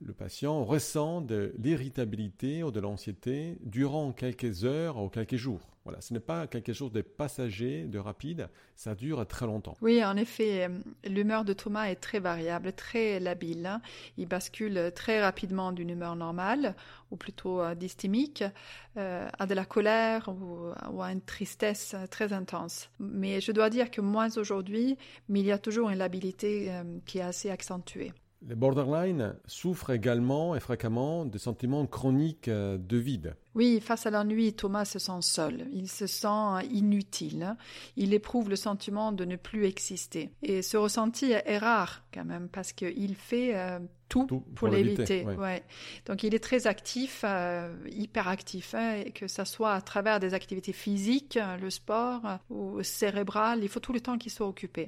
le 0.00 0.12
patient 0.12 0.64
ressent 0.64 1.20
de 1.20 1.54
l'irritabilité 1.58 2.64
ou 2.64 2.72
de 2.72 2.80
l'anxiété 2.80 3.56
durant 3.62 4.10
quelques 4.10 4.64
heures 4.64 4.96
ou 5.00 5.10
quelques 5.10 5.36
jours. 5.36 5.71
Voilà, 5.84 6.00
ce 6.00 6.14
n'est 6.14 6.20
pas 6.20 6.46
quelque 6.46 6.72
chose 6.72 6.92
de 6.92 7.02
passager, 7.02 7.84
de 7.84 7.98
rapide, 7.98 8.48
ça 8.76 8.94
dure 8.94 9.26
très 9.26 9.46
longtemps. 9.46 9.76
Oui, 9.80 10.04
en 10.04 10.16
effet, 10.16 10.68
euh, 10.68 11.08
l'humeur 11.08 11.44
de 11.44 11.52
Thomas 11.52 11.86
est 11.86 11.96
très 11.96 12.20
variable, 12.20 12.72
très 12.72 13.18
labile. 13.18 13.66
Hein. 13.66 13.82
Il 14.16 14.28
bascule 14.28 14.92
très 14.94 15.20
rapidement 15.20 15.72
d'une 15.72 15.90
humeur 15.90 16.14
normale, 16.14 16.76
ou 17.10 17.16
plutôt 17.16 17.60
euh, 17.60 17.74
dystémique, 17.74 18.44
euh, 18.96 19.28
à 19.36 19.46
de 19.46 19.54
la 19.54 19.64
colère 19.64 20.28
ou, 20.28 21.00
à 21.02 21.12
une 21.12 21.20
tristesse 21.20 21.96
très 22.10 22.32
intense. 22.32 22.88
Mais 23.00 23.40
je 23.40 23.50
dois 23.50 23.68
dire 23.68 23.90
que 23.90 24.00
moins 24.00 24.36
aujourd'hui, 24.36 24.96
mais 25.28 25.40
il 25.40 25.46
y 25.46 25.52
a 25.52 25.58
toujours 25.58 25.90
une 25.90 25.98
labilité 25.98 26.70
qui 27.06 27.18
est 27.18 27.22
assez 27.22 27.50
accentuée. 27.50 28.12
Les 28.46 28.54
borderline 28.54 29.34
souffrent 29.46 29.90
également 29.90 30.54
et 30.54 30.60
fréquemment 30.60 31.24
de 31.24 31.38
sentiments 31.38 31.86
chroniques 31.86 32.48
de 32.48 32.96
vide. 32.96 33.34
Oui, 33.54 33.80
face 33.80 34.06
à 34.06 34.10
l'ennui, 34.10 34.54
Thomas 34.54 34.84
se 34.84 34.98
sent 34.98 35.20
seul, 35.20 35.66
il 35.72 35.88
se 35.88 36.06
sent 36.06 36.66
inutile, 36.70 37.56
il 37.96 38.14
éprouve 38.14 38.48
le 38.48 38.56
sentiment 38.56 39.12
de 39.12 39.24
ne 39.24 39.36
plus 39.36 39.66
exister. 39.66 40.30
Et 40.42 40.62
ce 40.62 40.76
ressenti 40.76 41.32
est 41.32 41.58
rare 41.58 42.02
quand 42.12 42.24
même, 42.24 42.48
parce 42.48 42.72
qu'il 42.72 43.14
fait 43.14 43.56
euh, 43.56 43.78
tout, 44.08 44.26
pour, 44.54 44.68
l'éviter. 44.68 45.24
Ouais. 45.24 45.62
Donc 46.06 46.22
il 46.22 46.34
est 46.34 46.42
très 46.42 46.66
actif, 46.66 47.22
euh, 47.24 47.74
hyper 47.90 48.28
actif, 48.28 48.74
hein, 48.74 49.04
que 49.14 49.26
ce 49.26 49.44
soit 49.44 49.72
à 49.72 49.80
travers 49.80 50.20
des 50.20 50.34
activités 50.34 50.72
physiques, 50.72 51.38
le 51.60 51.70
sport 51.70 52.38
ou 52.50 52.82
cérébrales, 52.82 53.60
il 53.62 53.68
faut 53.68 53.80
tout 53.80 53.92
le 53.92 54.00
temps 54.00 54.18
qu'il 54.18 54.32
soit 54.32 54.46
occupé. 54.46 54.86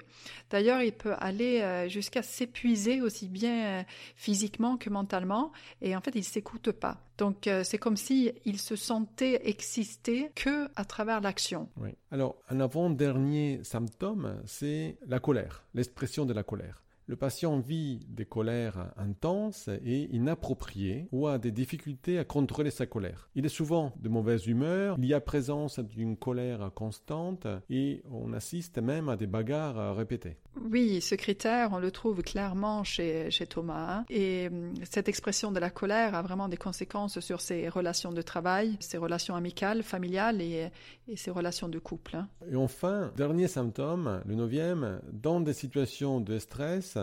D'ailleurs, 0.50 0.82
il 0.82 0.92
peut 0.92 1.14
aller 1.18 1.60
euh, 1.62 1.88
jusqu'à 1.88 2.22
s'épuiser 2.22 3.00
aussi 3.00 3.28
bien 3.28 3.84
physiquement 4.16 4.76
que 4.76 4.90
mentalement, 4.90 5.52
et 5.80 5.96
en 5.96 6.00
fait, 6.00 6.12
il 6.14 6.24
s'écoute 6.24 6.72
pas. 6.72 6.98
Donc 7.16 7.48
c'est 7.62 7.78
comme 7.78 7.96
si 7.96 8.32
il 8.44 8.53
se 8.58 8.76
sentait 8.76 9.48
exister 9.48 10.30
que 10.34 10.68
à 10.76 10.84
travers 10.84 11.20
l'action. 11.20 11.68
Oui. 11.76 11.90
Alors, 12.10 12.36
un 12.48 12.60
avant-dernier 12.60 13.60
symptôme, 13.64 14.40
c'est 14.46 14.98
la 15.06 15.20
colère, 15.20 15.64
l'expression 15.74 16.26
de 16.26 16.32
la 16.32 16.42
colère. 16.42 16.83
Le 17.06 17.16
patient 17.16 17.58
vit 17.58 18.00
des 18.08 18.24
colères 18.24 18.92
intenses 18.96 19.68
et 19.84 20.14
inappropriées 20.14 21.06
ou 21.12 21.26
a 21.26 21.38
des 21.38 21.50
difficultés 21.50 22.18
à 22.18 22.24
contrôler 22.24 22.70
sa 22.70 22.86
colère. 22.86 23.28
Il 23.34 23.44
est 23.44 23.50
souvent 23.50 23.92
de 24.00 24.08
mauvaise 24.08 24.46
humeur, 24.46 24.96
il 24.98 25.04
y 25.04 25.12
a 25.12 25.20
présence 25.20 25.80
d'une 25.80 26.16
colère 26.16 26.70
constante 26.74 27.46
et 27.68 28.02
on 28.10 28.32
assiste 28.32 28.78
même 28.78 29.10
à 29.10 29.16
des 29.16 29.26
bagarres 29.26 29.94
répétées. 29.94 30.38
Oui, 30.70 31.00
ce 31.00 31.14
critère, 31.14 31.70
on 31.72 31.78
le 31.78 31.90
trouve 31.90 32.22
clairement 32.22 32.84
chez, 32.84 33.30
chez 33.30 33.46
Thomas. 33.46 33.98
Hein. 33.98 34.04
Et 34.08 34.48
hum, 34.48 34.72
cette 34.84 35.08
expression 35.08 35.50
de 35.52 35.58
la 35.58 35.70
colère 35.70 36.14
a 36.14 36.22
vraiment 36.22 36.48
des 36.48 36.56
conséquences 36.56 37.20
sur 37.20 37.40
ses 37.40 37.68
relations 37.68 38.12
de 38.12 38.22
travail, 38.22 38.76
ses 38.80 38.98
relations 38.98 39.34
amicales, 39.34 39.82
familiales 39.82 40.40
et, 40.40 40.70
et 41.08 41.16
ses 41.16 41.30
relations 41.30 41.68
de 41.68 41.78
couple. 41.78 42.16
Hein. 42.16 42.28
Et 42.50 42.56
enfin, 42.56 43.12
dernier 43.16 43.48
symptôme, 43.48 44.22
le 44.26 44.34
neuvième, 44.36 45.00
dans 45.12 45.40
des 45.40 45.52
situations 45.52 46.20
de 46.20 46.38
stress, 46.38 46.93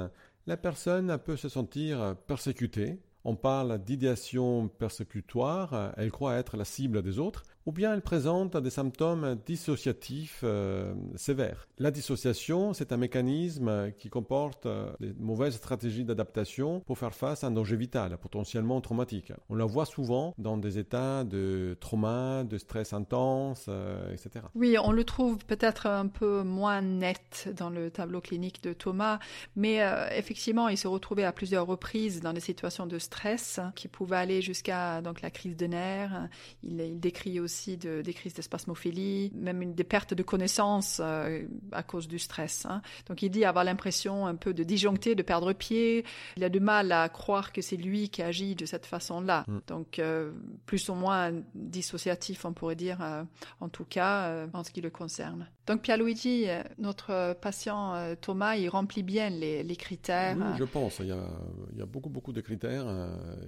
la 0.48 0.58
personne 0.58 1.18
peut 1.20 1.38
se 1.38 1.50
sentir 1.50 2.16
persécutée. 2.28 3.00
On 3.24 3.36
parle 3.36 3.84
d'idéation 3.84 4.68
persécutoire, 4.68 5.94
elle 5.98 6.12
croit 6.12 6.36
être 6.38 6.58
la 6.58 6.66
cible 6.66 7.04
des 7.04 7.20
autres, 7.20 7.44
ou 7.66 7.72
bien 7.72 7.94
elle 7.94 8.02
présente 8.02 8.58
des 8.58 8.70
symptômes 8.70 9.38
dissociatifs 9.46 10.42
euh, 10.44 10.94
sévères. 11.16 11.68
La 11.78 11.92
dissociation, 11.92 12.74
c'est 12.74 12.92
un 12.92 12.98
mécanisme 12.98 13.92
qui 13.98 14.10
comporte 14.10 14.66
euh, 14.66 14.92
des 15.00 15.14
mauvaises 15.20 15.56
stratégies 15.56 16.06
d'adaptation 16.06 16.82
pour 16.82 16.98
faire 16.98 17.14
face 17.14 17.44
à 17.44 17.48
un 17.48 17.52
danger 17.52 17.76
vital, 17.76 18.18
potentiellement 18.18 18.82
traumatique. 18.82 19.34
On 19.50 19.56
la 19.56 19.66
voit 19.66 19.86
souvent 19.86 20.34
dans 20.38 20.58
des 20.58 20.78
états 20.78 21.24
de 21.24 21.78
trauma, 21.80 22.44
de 22.44 22.58
stress 22.58 22.94
intense, 22.94 23.66
euh, 23.68 24.12
etc. 24.12 24.46
Oui, 24.56 24.78
on 24.82 24.92
le 24.92 25.04
trouve 25.04 25.38
peut-être 25.46 25.88
un 25.88 26.08
peu 26.08 26.44
moins 26.44 26.82
net 26.82 27.54
dans 27.58 27.70
le 27.70 27.92
tableau 27.92 28.22
clinique 28.22 28.64
de 28.64 28.74
Thomas, 28.74 29.20
mais 29.56 29.82
effectivement, 30.16 30.68
il 30.70 30.78
se 30.78 30.88
retrouvait 30.88 31.24
à 31.24 31.32
plusieurs 31.32 31.66
reprises 31.66 32.22
dans 32.22 32.34
des 32.34 32.40
situations 32.40 32.86
de 32.86 33.00
stress 33.00 33.60
qui 33.76 33.88
pouvaient 33.88 34.18
aller 34.18 34.42
jusqu'à 34.42 35.02
donc 35.02 35.22
la 35.22 35.30
crise 35.30 35.56
de 35.58 35.68
nerfs. 35.68 36.30
Il, 36.64 37.00
décrit 37.00 37.40
aussi 37.40 37.51
aussi 37.52 37.76
de, 37.78 38.02
des 38.02 38.14
crises 38.14 38.34
d'espasmophilie, 38.34 39.30
même 39.36 39.62
une, 39.62 39.74
des 39.74 39.84
pertes 39.84 40.14
de 40.14 40.24
connaissances 40.24 41.02
euh, 41.04 41.46
à 41.74 41.84
cause 41.84 42.08
du 42.08 42.18
stress. 42.18 42.66
Hein. 42.66 42.82
Donc 43.08 43.22
il 43.22 43.30
dit 43.30 43.44
avoir 43.44 43.66
l'impression 43.66 44.26
un 44.26 44.36
peu 44.36 44.54
de 44.54 44.64
disjoncter, 44.64 45.16
de 45.16 45.22
perdre 45.22 45.52
pied. 45.52 46.06
Il 46.38 46.44
a 46.46 46.50
du 46.50 46.62
mal 46.62 46.94
à 46.94 47.10
croire 47.10 47.52
que 47.52 47.62
c'est 47.62 47.76
lui 47.76 48.10
qui 48.10 48.22
agit 48.22 48.56
de 48.56 48.66
cette 48.66 48.86
façon-là. 48.86 49.44
Mm. 49.48 49.58
Donc 49.68 50.00
euh, 50.00 50.32
plus 50.66 50.88
ou 50.88 50.94
moins 50.94 51.34
dissociatif, 51.54 52.46
on 52.46 52.54
pourrait 52.54 52.78
dire, 52.78 53.00
euh, 53.02 53.24
en 53.60 53.68
tout 53.68 53.86
cas, 53.86 54.48
en 54.54 54.64
ce 54.64 54.72
qui 54.72 54.80
le 54.80 54.90
concerne. 54.90 55.48
Donc 55.68 55.82
Pierluigi, 55.82 56.46
notre 56.78 57.34
patient 57.34 58.16
Thomas, 58.22 58.56
il 58.56 58.70
remplit 58.70 59.04
bien 59.04 59.30
les, 59.30 59.64
les 59.64 59.76
critères. 59.76 60.38
Oui, 60.38 60.46
je 60.58 60.64
pense. 60.64 61.00
Il 61.00 61.08
y, 61.08 61.12
a, 61.12 61.28
il 61.74 61.80
y 61.80 61.82
a 61.82 61.86
beaucoup, 61.86 62.10
beaucoup 62.10 62.34
de 62.34 62.42
critères. 62.42 62.86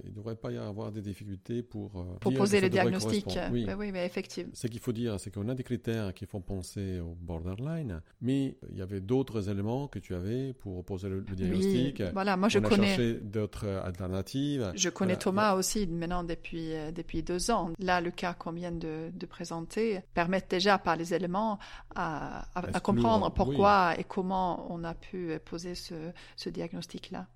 Il 0.04 0.10
ne 0.10 0.14
devrait 0.14 0.36
pas 0.36 0.50
y 0.52 0.58
avoir 0.58 0.92
des 0.92 1.02
difficultés 1.02 1.62
pour, 1.62 2.04
pour 2.20 2.34
poser 2.34 2.60
le 2.60 2.68
diagnostic. 2.68 3.38
Oui. 3.50 3.64
Ben 3.64 3.76
oui, 3.78 3.90
effectivement. 4.02 4.52
Ce 4.54 4.66
qu'il 4.66 4.80
faut 4.80 4.92
dire, 4.92 5.18
c'est 5.20 5.32
qu'on 5.32 5.48
a 5.48 5.54
des 5.54 5.62
critères 5.62 6.12
qui 6.14 6.26
font 6.26 6.40
penser 6.40 7.00
au 7.00 7.14
borderline, 7.20 8.00
mais 8.20 8.56
il 8.70 8.78
y 8.78 8.82
avait 8.82 9.00
d'autres 9.00 9.48
éléments 9.48 9.88
que 9.88 9.98
tu 9.98 10.14
avais 10.14 10.52
pour 10.54 10.84
poser 10.84 11.08
le, 11.08 11.20
diagnostic. 11.22 12.02
voilà, 12.12 12.36
moi 12.36 12.48
je 12.48 12.58
On 12.58 12.62
connais. 12.62 12.86
cherché 12.88 13.14
d'autres 13.22 13.66
alternatives. 13.66 14.72
Je 14.74 14.88
connais 14.88 15.16
Thomas 15.16 15.54
aussi 15.54 15.86
maintenant 15.86 16.24
depuis, 16.24 16.72
euh, 16.74 16.90
depuis 16.90 17.22
deux 17.22 17.50
ans. 17.50 17.70
Là, 17.78 18.00
le 18.00 18.10
cas 18.10 18.34
qu'on 18.34 18.52
vient 18.52 18.72
de, 18.72 19.10
de, 19.12 19.26
présenter 19.26 20.00
permet 20.14 20.42
déjà 20.48 20.78
par 20.78 20.96
les 20.96 21.14
éléments 21.14 21.58
à, 21.94 22.46
à, 22.54 22.80
comprendre 22.80 23.30
pourquoi 23.32 23.98
et 23.98 24.04
comment 24.04 24.66
on 24.72 24.84
a 24.84 24.94
pu 24.94 25.32
poser 25.44 25.74
ce, 25.74 25.94
ce 26.36 26.48
diagnostic-là. 26.50 27.26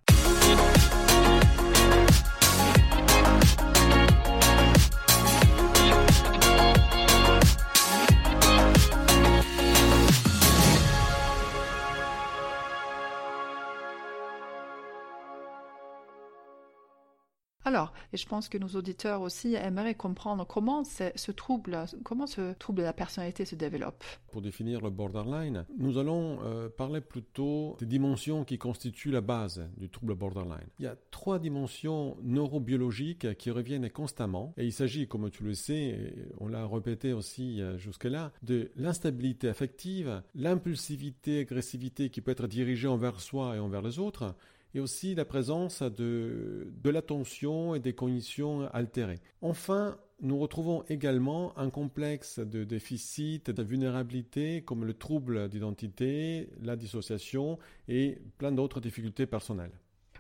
Alors, 17.69 17.93
et 18.15 18.17
je 18.17 18.27
pense 18.27 18.49
que 18.49 18.57
nos 18.57 18.69
auditeurs 18.69 19.21
aussi 19.21 19.53
aimeraient 19.53 19.95
comprendre 19.95 20.47
comment 20.47 20.85
ce 20.85 21.31
trouble, 21.33 21.85
comment 22.03 22.27
ce 22.27 22.55
trouble 22.55 22.79
de 22.79 22.85
la 22.85 22.95
personnalité 22.95 23.45
se 23.45 23.57
développe. 23.57 24.03
Pour 24.33 24.41
définir 24.41 24.81
le 24.81 24.89
borderline, 24.89 25.67
nous 25.77 25.99
allons 25.99 26.39
euh, 26.45 26.71
parler 26.71 27.03
plutôt 27.03 27.77
des 27.79 27.85
dimensions 27.85 28.45
qui 28.45 28.57
constituent 28.57 29.11
la 29.11 29.21
base 29.21 29.69
du 29.77 29.91
trouble 29.91 30.15
borderline. 30.15 30.67
Il 30.79 30.87
y 30.87 30.89
a 30.89 30.97
trois 31.11 31.39
dimensions 31.39 32.17
neurobiologiques 32.23 33.37
qui 33.37 33.51
reviennent 33.51 33.91
constamment, 33.91 34.55
et 34.57 34.65
il 34.65 34.73
s'agit, 34.73 35.07
comme 35.07 35.29
tu 35.29 35.45
le 35.45 35.53
sais, 35.53 36.15
on 36.39 36.49
l'a 36.49 36.67
répété 36.67 37.13
aussi 37.13 37.61
euh, 37.61 37.77
jusque-là, 37.77 38.33
de 38.43 38.71
l'instabilité 38.77 39.47
affective, 39.47 40.23
l'impulsivité, 40.35 41.41
agressivité 41.41 42.09
qui 42.09 42.23
peut 42.23 42.31
être 42.31 42.47
dirigée 42.47 42.89
envers 42.89 43.21
soi 43.21 43.57
et 43.57 43.59
envers 43.59 43.83
les 43.83 43.99
autres, 43.99 44.35
et 44.75 44.81
aussi 44.81 45.15
la 45.15 45.25
présence 45.25 45.83
de, 45.83 46.73
de 46.83 46.91
l'attention 46.91 47.75
et 47.75 47.81
des 47.81 47.95
cognitions 47.95 48.69
altérées. 48.73 49.21
Enfin, 49.41 49.99
nous 50.21 50.39
retrouvons 50.39 50.85
également 50.89 51.57
un 51.57 51.71
complexe 51.71 52.39
de 52.39 52.65
déficit, 52.65 53.51
de 53.51 53.63
vulnérabilité 53.63 54.63
comme 54.63 54.85
le 54.85 54.95
trouble 54.95 55.49
d'identité, 55.49 56.49
la 56.61 56.77
dissociation 56.77 57.59
et 57.87 58.19
plein 58.39 58.53
d'autres 58.53 58.81
difficultés 58.81 59.27
personnelles. 59.27 59.79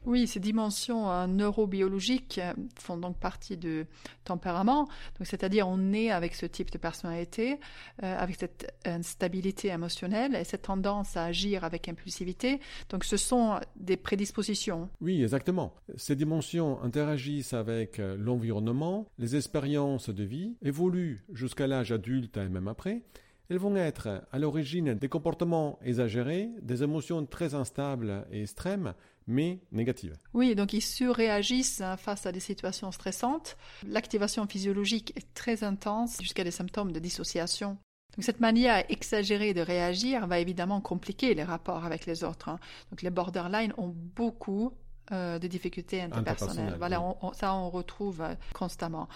Oui, 0.08 0.26
ces 0.26 0.40
dimensions 0.40 1.10
euh, 1.10 1.26
neurobiologiques 1.26 2.40
euh, 2.42 2.54
font 2.78 2.96
donc 2.96 3.18
partie 3.18 3.58
du 3.58 3.84
tempérament. 4.24 4.88
Donc, 5.18 5.26
c'est-à-dire, 5.26 5.68
on 5.68 5.92
est 5.92 6.10
avec 6.10 6.34
ce 6.34 6.46
type 6.46 6.70
de 6.70 6.78
personnalité, 6.78 7.60
euh, 8.02 8.18
avec 8.18 8.36
cette 8.36 8.74
instabilité 8.86 9.68
émotionnelle 9.68 10.34
et 10.34 10.44
cette 10.44 10.62
tendance 10.62 11.18
à 11.18 11.24
agir 11.24 11.62
avec 11.62 11.90
impulsivité. 11.90 12.58
Donc, 12.88 13.04
ce 13.04 13.18
sont 13.18 13.60
des 13.76 13.98
prédispositions. 13.98 14.88
Oui, 15.02 15.22
exactement. 15.22 15.74
Ces 15.96 16.16
dimensions 16.16 16.82
interagissent 16.82 17.52
avec 17.52 17.98
l'environnement, 17.98 19.10
les 19.18 19.36
expériences 19.36 20.08
de 20.08 20.24
vie, 20.24 20.56
évoluent 20.62 21.22
jusqu'à 21.34 21.66
l'âge 21.66 21.92
adulte 21.92 22.38
et 22.38 22.48
même 22.48 22.68
après. 22.68 23.02
Elles 23.50 23.58
vont 23.58 23.76
être 23.76 24.26
à 24.30 24.38
l'origine 24.38 24.94
des 24.94 25.08
comportements 25.08 25.78
exagérés, 25.82 26.50
des 26.60 26.82
émotions 26.82 27.24
très 27.24 27.54
instables 27.54 28.26
et 28.30 28.42
extrêmes, 28.42 28.94
mais 29.28 29.60
négatives. 29.70 30.16
Oui, 30.34 30.56
donc 30.56 30.72
ils 30.72 30.80
surréagissent 30.80 31.82
hein, 31.82 31.96
face 31.96 32.26
à 32.26 32.32
des 32.32 32.40
situations 32.40 32.90
stressantes. 32.90 33.56
L'activation 33.86 34.46
physiologique 34.46 35.12
est 35.16 35.34
très 35.34 35.62
intense 35.62 36.20
jusqu'à 36.20 36.42
des 36.42 36.50
symptômes 36.50 36.90
de 36.90 36.98
dissociation. 36.98 37.76
Donc 38.16 38.24
cette 38.24 38.40
manière 38.40 38.84
exagérée 38.88 39.54
de 39.54 39.60
réagir 39.60 40.26
va 40.26 40.40
évidemment 40.40 40.80
compliquer 40.80 41.34
les 41.34 41.44
rapports 41.44 41.84
avec 41.84 42.06
les 42.06 42.24
autres. 42.24 42.48
Hein. 42.48 42.58
Donc 42.90 43.02
les 43.02 43.10
borderline 43.10 43.72
ont 43.76 43.94
beaucoup 43.94 44.72
euh, 45.12 45.38
de 45.38 45.46
difficultés 45.46 46.02
interpersonnelles. 46.02 46.76
Voilà, 46.78 47.02
ça 47.34 47.54
on 47.54 47.70
retrouve 47.70 48.22
euh, 48.22 48.34
constamment. 48.54 49.08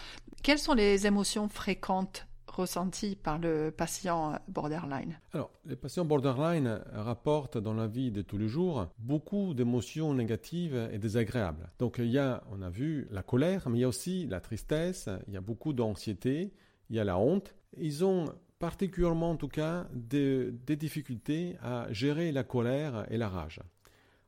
Quelles 0.42 0.58
sont 0.58 0.74
les 0.74 1.06
émotions 1.06 1.48
fréquentes 1.48 2.26
ressenties 2.56 3.16
par 3.16 3.38
le 3.38 3.70
patient 3.70 4.38
borderline 4.48 5.18
Alors, 5.32 5.50
les 5.64 5.76
patients 5.76 6.04
borderline 6.04 6.80
rapportent 6.92 7.58
dans 7.58 7.74
la 7.74 7.86
vie 7.86 8.10
de 8.10 8.22
tous 8.22 8.38
les 8.38 8.48
jours 8.48 8.88
beaucoup 8.98 9.54
d'émotions 9.54 10.14
négatives 10.14 10.88
et 10.92 10.98
désagréables. 10.98 11.70
Donc, 11.78 11.96
il 11.98 12.10
y 12.10 12.18
a, 12.18 12.42
on 12.50 12.62
a 12.62 12.70
vu, 12.70 13.08
la 13.10 13.22
colère, 13.22 13.68
mais 13.68 13.78
il 13.78 13.80
y 13.82 13.84
a 13.84 13.88
aussi 13.88 14.26
la 14.26 14.40
tristesse, 14.40 15.08
il 15.28 15.34
y 15.34 15.36
a 15.36 15.40
beaucoup 15.40 15.72
d'anxiété, 15.72 16.52
il 16.90 16.96
y 16.96 17.00
a 17.00 17.04
la 17.04 17.18
honte. 17.18 17.54
Ils 17.78 18.04
ont 18.04 18.26
particulièrement 18.58 19.30
en 19.30 19.36
tout 19.36 19.48
cas 19.48 19.88
des, 19.92 20.52
difficultés 20.76 21.56
à 21.62 21.92
gérer 21.92 22.30
la 22.30 22.44
colère 22.44 23.06
et 23.10 23.16
la 23.16 23.28
rage. 23.28 23.60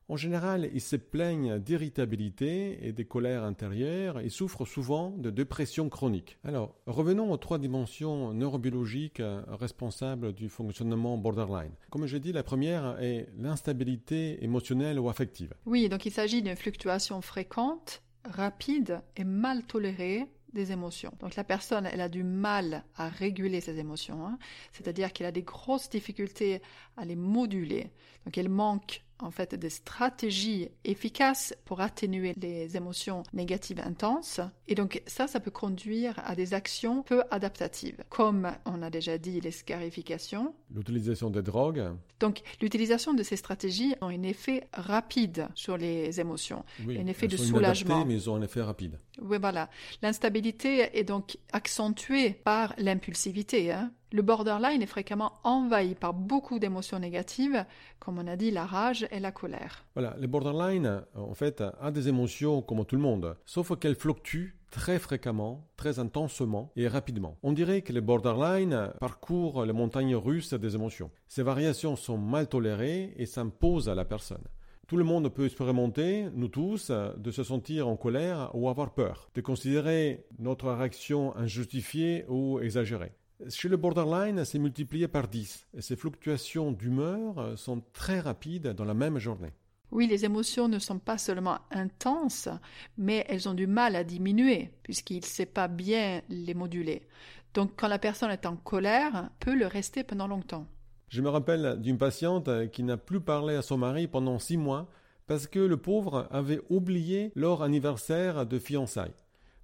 En 0.09 0.17
général, 0.17 0.69
ils 0.75 0.83
se 0.83 0.97
plaignent 0.97 1.59
d'irritabilité 1.59 2.87
et 2.87 2.93
de 2.93 3.03
colère 3.03 3.43
intérieure 3.43 4.21
et 4.21 4.29
souffrent 4.29 4.67
souvent 4.67 5.11
de 5.11 5.31
dépression 5.31 5.89
chronique. 5.89 6.39
Alors, 6.45 6.75
revenons 6.87 7.33
aux 7.33 7.37
trois 7.39 7.59
dimensions 7.59 8.35
neurobiologiques 8.35 9.23
responsables 9.49 10.35
du 10.35 10.51
fonctionnement 10.51 11.17
borderline. 11.17 11.73
Comme 11.91 12.07
je 12.07 12.19
dit, 12.19 12.33
la 12.33 12.43
première 12.43 12.99
est 13.01 13.29
l'instabilité 13.39 14.45
émotionnelle 14.45 15.01
ou 15.01 15.09
affective. 15.09 15.55
Oui, 15.65 15.89
donc 15.89 16.05
il 16.05 16.13
s'agit 16.13 16.43
d'une 16.43 16.57
fluctuation 16.57 17.23
fréquente, 17.23 18.03
rapide 18.25 19.01
et 19.17 19.25
mal 19.25 19.63
tolérée 19.65 20.27
des 20.53 20.73
émotions. 20.73 21.13
Donc 21.21 21.35
la 21.35 21.45
personne, 21.45 21.87
elle 21.87 22.01
a 22.01 22.09
du 22.09 22.23
mal 22.23 22.85
à 22.97 23.09
réguler 23.09 23.61
ses 23.61 23.79
émotions, 23.79 24.27
hein. 24.27 24.39
c'est-à-dire 24.73 25.13
qu'elle 25.13 25.27
a 25.27 25.33
des 25.33 25.43
grosses 25.43 25.91
difficultés 25.91 26.63
à 26.97 27.05
les 27.05 27.17
moduler. 27.17 27.91
Donc 28.25 28.39
elle 28.39 28.49
manque 28.49 29.04
en 29.25 29.31
fait 29.31 29.55
des 29.55 29.71
stratégies 29.71 30.69
efficaces 30.85 31.55
pour 31.65 31.81
atténuer 31.81 32.35
les 32.37 32.77
émotions 32.77 33.23
négatives 33.33 33.81
intenses. 33.81 34.41
Et 34.69 34.75
donc 34.75 35.03
ça, 35.07 35.27
ça 35.27 35.41
peut 35.41 35.51
conduire 35.51 36.21
à 36.25 36.35
des 36.35 36.53
actions 36.53 37.03
peu 37.03 37.23
adaptatives, 37.31 38.05
comme 38.11 38.53
on 38.67 38.83
a 38.83 38.91
déjà 38.91 39.17
dit 39.19 39.41
les 39.41 39.51
scarifications. 39.51 40.55
L'utilisation 40.75 41.31
des 41.31 41.43
drogues. 41.43 41.83
Donc 42.21 42.43
l'utilisation 42.61 43.15
de 43.15 43.23
ces 43.23 43.37
stratégies 43.37 43.95
ont 44.03 44.09
un 44.09 44.23
effet 44.23 44.69
rapide 44.75 45.49
sur 45.55 45.77
les 45.77 46.21
émotions, 46.21 46.65
un 46.87 47.07
effet 47.07 47.27
de 47.27 47.37
soulagement. 47.37 48.05
mais 48.05 48.15
ils 48.15 48.31
ont 48.31 48.37
un 48.37 48.43
effet 48.43 48.63
rapide. 48.63 48.99
Oui, 49.23 49.39
voilà. 49.41 49.71
L'instabilité 50.03 50.99
est 50.99 51.05
donc 51.05 51.39
accentuée 51.53 52.31
par 52.31 52.75
l'impulsivité. 52.79 53.73
Hein. 53.73 53.91
Le 54.15 54.23
borderline 54.23 54.81
est 54.81 54.87
fréquemment 54.87 55.33
envahi 55.43 55.97
par 55.97 56.15
beaucoup 56.15 56.61
d'émotions 56.61 57.01
négatives, 57.01 57.65
comme 57.99 58.21
on 58.21 58.29
a 58.29 58.37
dit 58.37 58.53
la 58.53 58.65
rage 58.65 59.09
et 59.11 59.19
la 59.19 59.33
colère. 59.33 59.85
Voilà, 59.95 60.15
le 60.21 60.29
borderline, 60.29 61.03
en 61.17 61.35
fait, 61.35 61.65
a 61.81 61.91
des 61.91 62.07
émotions 62.07 62.63
comme 62.63 62.85
tout 62.85 62.95
le 62.95 63.03
monde, 63.03 63.37
sauf 63.45 63.77
qu'elles 63.77 63.97
fluctuent 63.97 64.57
très 64.71 65.01
fréquemment, 65.01 65.67
très 65.77 65.99
intensement 65.99 66.71
et 66.77 66.87
rapidement. 66.87 67.39
On 67.43 67.51
dirait 67.51 67.83
que 67.83 67.93
le 67.93 68.03
borderline 68.03 68.93
parcourt 69.01 69.65
les 69.65 69.73
montagnes 69.73 70.15
russes 70.15 70.55
des 70.55 70.77
émotions. 70.77 71.11
Ces 71.27 71.43
variations 71.43 71.97
sont 71.97 72.17
mal 72.17 72.47
tolérées 72.47 73.15
et 73.17 73.27
s'imposent 73.27 73.89
à 73.89 73.97
la 73.97 74.05
personne. 74.05 74.45
Tout 74.87 74.97
le 74.97 75.03
monde 75.03 75.29
peut 75.29 75.47
expérimenter, 75.47 76.29
nous 76.35 76.47
tous, 76.47 76.93
de 76.93 77.31
se 77.33 77.43
sentir 77.43 77.89
en 77.89 77.97
colère 77.97 78.53
ou 78.55 78.69
avoir 78.69 78.95
peur, 78.95 79.29
de 79.35 79.41
considérer 79.41 80.25
notre 80.39 80.71
réaction 80.71 81.37
injustifiée 81.37 82.27
ou 82.29 82.61
exagérée. 82.61 83.11
Chez 83.49 83.69
le 83.69 83.77
borderline, 83.77 84.45
c'est 84.45 84.59
multiplié 84.59 85.09
par 85.09 85.29
10 85.29 85.67
et 85.77 85.83
ces 85.83 85.97
fluctuations 85.97 86.73
d'humeur 86.73 87.59
sont 87.59 87.83
très 87.93 88.21
rapides 88.21 88.69
dans 88.69 88.85
la 88.85 88.95
même 88.95 89.19
journée. 89.19 89.53
Oui, 89.91 90.07
les 90.07 90.25
émotions 90.25 90.67
ne 90.67 90.79
sont 90.79 90.99
pas 90.99 91.19
seulement 91.19 91.59
intenses, 91.71 92.49
mais 92.97 93.25
elles 93.29 93.49
ont 93.49 93.55
du 93.55 93.67
mal 93.67 93.97
à 93.97 94.05
diminuer 94.05 94.71
puisqu'il 94.83 95.19
ne 95.21 95.25
sait 95.25 95.47
pas 95.47 95.69
bien 95.69 96.23
les 96.29 96.55
moduler. 96.55 97.07
Donc 97.53 97.73
quand 97.77 97.89
la 97.89 97.99
personne 97.99 98.31
est 98.31 98.47
en 98.47 98.57
colère, 98.57 99.31
peut 99.41 99.55
le 99.55 99.67
rester 99.67 100.03
pendant 100.03 100.27
longtemps. 100.27 100.67
Je 101.09 101.23
me 101.23 101.29
rappelle 101.29 101.79
d'une 101.81 101.99
patiente 101.99 102.71
qui 102.71 102.83
n'a 102.83 102.97
plus 102.97 103.21
parlé 103.21 103.55
à 103.55 103.63
son 103.63 103.79
mari 103.79 104.09
pendant 104.09 104.39
six 104.39 104.57
mois 104.57 104.89
parce 105.27 105.47
que 105.47 105.61
le 105.61 105.77
pauvre 105.77 106.29
avait 106.31 106.61
oublié 106.71 107.31
leur 107.35 107.63
anniversaire 107.63 108.47
de 108.47 108.59
fiançailles. 108.59 109.15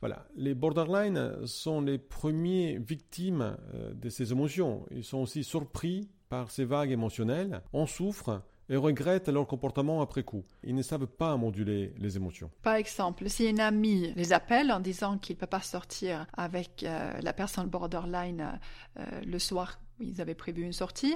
Voilà, 0.00 0.26
les 0.34 0.54
borderline 0.54 1.46
sont 1.46 1.82
les 1.82 1.98
premiers 1.98 2.78
victimes 2.78 3.56
euh, 3.74 3.92
de 3.92 4.08
ces 4.08 4.32
émotions. 4.32 4.86
Ils 4.90 5.04
sont 5.04 5.18
aussi 5.18 5.44
surpris 5.44 6.08
par 6.30 6.50
ces 6.50 6.64
vagues 6.64 6.90
émotionnelles, 6.90 7.60
en 7.72 7.86
souffrent 7.86 8.42
et 8.70 8.76
regrettent 8.76 9.28
leur 9.28 9.46
comportement 9.46 10.00
après 10.00 10.22
coup. 10.22 10.44
Ils 10.62 10.74
ne 10.74 10.82
savent 10.82 11.08
pas 11.08 11.36
moduler 11.36 11.92
les 11.98 12.16
émotions. 12.16 12.50
Par 12.62 12.76
exemple, 12.76 13.28
si 13.28 13.48
un 13.48 13.58
ami 13.58 14.12
les 14.14 14.32
appelle 14.32 14.72
en 14.72 14.80
disant 14.80 15.18
qu'il 15.18 15.36
ne 15.36 15.40
peut 15.40 15.46
pas 15.46 15.60
sortir 15.60 16.26
avec 16.32 16.84
euh, 16.84 17.12
la 17.20 17.32
personne 17.32 17.66
borderline 17.66 18.58
euh, 18.98 19.04
le 19.26 19.38
soir 19.38 19.80
ils 20.02 20.20
avaient 20.22 20.34
prévu 20.34 20.62
une 20.62 20.72
sortie. 20.72 21.14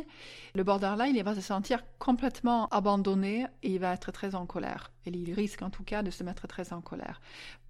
Le 0.55 0.63
borderline, 0.63 1.21
va 1.23 1.35
se 1.35 1.41
sentir 1.41 1.83
complètement 1.99 2.69
abandonné 2.69 3.47
et 3.63 3.71
il 3.71 3.79
va 3.79 3.95
être 3.95 4.13
très 4.13 4.35
en 4.35 4.45
colère. 4.45 4.93
Et 5.07 5.11
il 5.11 5.33
risque 5.35 5.63
en 5.63 5.71
tout 5.71 5.85
cas 5.85 6.03
de 6.03 6.11
se 6.11 6.25
mettre 6.25 6.47
très 6.47 6.73
en 6.73 6.81
colère 6.81 7.21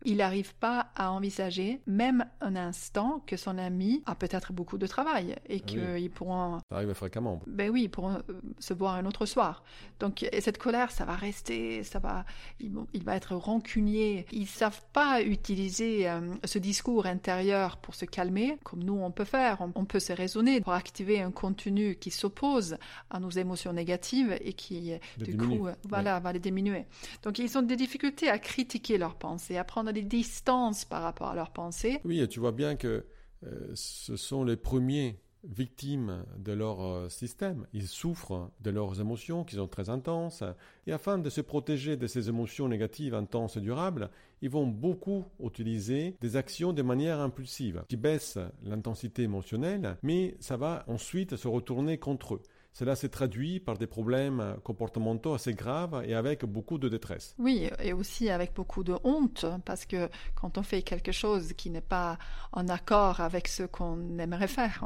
il 0.05 0.19
n'arrive 0.19 0.55
pas 0.55 0.89
à 0.95 1.11
envisager 1.11 1.81
même 1.87 2.27
un 2.41 2.57
instant 2.57 3.23
que 3.27 3.37
son 3.37 3.59
ami 3.59 4.03
a 4.07 4.15
peut-être 4.15 4.53
beaucoup 4.53 4.79
de 4.79 4.87
travail 4.87 5.37
et 5.49 5.63
ah 5.63 5.67
qu'ils 5.67 6.11
pourront... 6.11 6.61
Ça 6.69 6.77
arrive 6.77 6.93
fréquemment. 6.93 7.41
Ben 7.47 7.71
oui, 7.71 7.85
ils 7.85 7.89
pourront 7.89 8.17
euh, 8.17 8.41
se 8.59 8.75
voir 8.75 8.95
un 8.95 9.07
autre 9.07 9.27
soir. 9.27 9.65
Donc 10.01 10.27
cette 10.41 10.59
colère, 10.59 10.91
ça 10.91 11.05
va 11.05 11.15
rester, 11.15 11.83
ça 11.85 11.99
va, 11.99 12.25
il, 12.61 12.73
va 13.03 13.17
être 13.17 13.35
rancunier. 13.35 14.27
Ils 14.31 14.47
savent 14.47 14.83
pas 14.93 15.23
utiliser 15.23 16.09
euh, 16.09 16.35
ce 16.45 16.59
discours 16.59 17.07
intérieur 17.07 17.79
pour 17.79 17.95
se 17.95 18.05
calmer, 18.05 18.59
comme 18.63 18.85
nous 18.85 18.99
on 18.99 19.11
peut 19.11 19.25
faire. 19.25 19.59
On, 19.75 19.85
peut 19.85 20.01
se 20.01 20.13
raisonner 20.13 20.61
pour 20.61 20.73
activer 20.73 21.21
un 21.21 21.31
contenu 21.31 21.97
qui 21.97 22.11
s'oppose 22.11 22.77
à 23.11 23.21
nos 23.21 23.31
émotions 23.31 23.73
négatives 23.73 24.37
et 24.41 24.53
qui, 24.55 24.93
du 25.19 25.37
coup, 25.37 25.69
voilà, 25.89 26.21
va 26.21 26.33
les 26.33 26.39
diminuer. 26.39 26.87
Donc 27.25 27.39
ils 27.39 27.57
ont 27.57 27.63
des 27.63 27.77
difficultés 27.77 28.29
à 28.29 28.39
critiquer 28.39 28.99
leurs 28.99 29.17
pensées, 29.17 29.57
à 29.57 29.65
prendre 29.65 29.91
des 29.93 30.03
distances 30.03 30.85
par 30.85 31.03
rapport 31.03 31.29
à 31.29 31.35
leurs 31.35 31.53
pensées. 31.53 32.01
Oui, 32.05 32.27
tu 32.29 32.39
vois 32.39 32.53
bien 32.53 32.77
que 32.77 33.07
euh, 33.45 33.71
ce 33.75 34.17
sont 34.17 34.45
les 34.45 34.57
premiers 34.57 35.19
victimes 35.43 36.25
de 36.39 36.53
leur 36.53 36.83
euh, 36.83 37.09
système. 37.09 37.67
Ils 37.73 37.89
souffrent 37.89 38.51
de 38.61 38.71
leurs 38.71 39.01
émotions 39.01 39.45
qui 39.45 39.57
sont 39.57 39.69
très 39.69 39.89
intenses. 39.89 40.43
Et 40.87 40.93
afin 40.93 41.19
de 41.19 41.31
se 41.31 41.41
protéger 41.41 41.97
de 41.97 42.07
ces 42.07 42.29
émotions 42.29 42.69
négatives 42.69 43.15
intenses 43.15 43.57
et 43.57 43.61
durables, 43.61 44.11
ils 44.43 44.51
vont 44.51 44.67
beaucoup 44.67 45.25
utiliser 45.43 46.17
des 46.21 46.37
actions 46.37 46.73
de 46.73 46.83
manière 46.83 47.21
impulsive 47.21 47.85
qui 47.89 47.97
baissent 47.97 48.39
l'intensité 48.63 49.23
émotionnelle, 49.23 49.97
mais 50.03 50.37
ça 50.41 50.57
va 50.57 50.85
ensuite 50.89 51.37
se 51.37 51.49
retourner 51.49 51.99
contre 51.99 52.35
eux. 52.35 52.43
Cela 52.75 52.97
s'est 52.97 53.09
traduit 53.09 53.61
par 53.61 53.79
des 53.79 53.87
problèmes 53.87 54.57
comportementaux 54.65 55.33
assez 55.33 55.55
graves 55.55 56.03
et 56.05 56.15
avec 56.15 56.45
beaucoup 56.45 56.77
de 56.77 56.89
détresse. 56.89 57.37
Oui, 57.39 57.71
et 57.81 57.93
aussi 57.93 58.31
avec 58.31 58.53
beaucoup 58.53 58.83
de 58.83 58.97
honte, 59.05 59.47
parce 59.65 59.87
que 59.87 60.09
quand 60.35 60.59
on 60.59 60.65
fait 60.65 60.83
quelque 60.83 61.13
chose 61.13 61.53
qui 61.53 61.71
n'est 61.71 61.81
pas 61.81 62.19
en 62.51 62.67
accord 62.67 63.21
avec 63.21 63.47
ce 63.47 63.63
qu'on 63.63 64.19
aimerait 64.19 64.49
faire, 64.49 64.83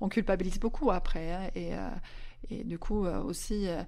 on, 0.00 0.08
culpabilise 0.08 0.58
beaucoup 0.58 0.90
après. 0.90 1.32
Hein, 1.32 1.50
et, 1.54 1.74
euh, 1.74 1.90
et, 2.48 2.64
du 2.64 2.78
coup, 2.78 3.04
euh, 3.04 3.22
aussi, 3.22 3.68
euh, 3.68 3.82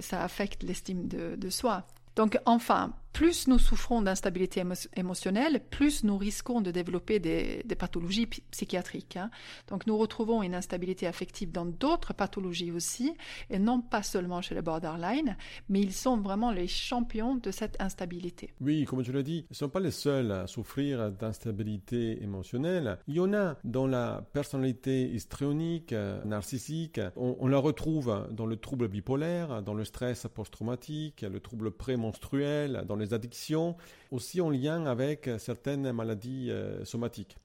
ça 0.00 0.22
affecte 0.22 0.62
l'estime 0.62 1.08
de 1.08 1.50
soi. 1.50 1.86
Donc, 2.16 2.38
enfin, 2.46 2.94
plus 3.12 3.48
nous 3.48 3.58
souffrons 3.58 4.02
d'instabilité 4.02 4.62
émotionnelle, 4.96 5.60
plus 5.70 6.04
nous 6.04 6.16
risquons 6.16 6.60
de 6.60 6.70
développer 6.70 7.20
des, 7.20 7.62
pathologies 7.78 8.26
psychiatriques. 8.26 9.16
Hein. 9.16 9.30
Donc 9.68 9.86
nous 9.86 9.96
retrouvons 9.96 10.42
une 10.42 10.54
instabilité 10.54 11.06
affective 11.06 11.50
dans 11.50 11.66
d'autres 11.66 12.12
pathologies 12.12 12.70
aussi, 12.70 13.14
et 13.50 13.58
non 13.58 13.80
pas 13.80 14.02
seulement 14.02 14.40
chez 14.40 14.54
les 14.54 14.62
borderline, 14.62 15.36
mais 15.68 15.80
ils 15.80 15.92
sont 15.92 16.16
vraiment 16.18 16.52
les 16.52 16.68
champions 16.68 17.36
de 17.36 17.50
cette 17.50 17.80
instabilité. 17.80 18.54
Oui, 18.60 18.84
comme 18.84 19.02
tu 19.02 19.12
l'as 19.12 19.22
dit, 19.22 19.44
ils 19.50 19.52
ne 19.52 19.56
sont 19.56 19.68
pas 19.68 19.80
les 19.80 19.90
seuls 19.90 20.30
à 20.30 20.46
souffrir 20.46 21.10
d'instabilité 21.10 22.22
émotionnelle. 22.22 22.98
Il 23.08 23.14
y 23.14 23.20
en 23.20 23.32
a 23.34 23.56
dans 23.64 23.86
la 23.86 24.24
personnalité 24.32 25.10
histrionique, 25.10 25.92
narcissique, 26.24 27.00
on, 27.16 27.48
la 27.48 27.58
retrouve 27.58 28.28
dans 28.30 28.46
le 28.46 28.56
trouble 28.56 28.88
bipolaire, 28.88 29.62
dans 29.62 29.74
le 29.74 29.84
stress 29.84 30.26
post-traumatique, 30.32 31.22
le 31.22 31.40
trouble 31.40 31.70
prémenstruel, 31.72 32.84
dans 32.86 32.96
les 33.02 33.14
addictions, 33.14 33.76
aussi 34.10 34.40
en 34.40 34.50
lien 34.50 34.86
avec 34.86 35.28
certaines 35.38 35.92
maladies 35.92 36.50
euh, 36.50 36.84
somatiques. 36.84 37.36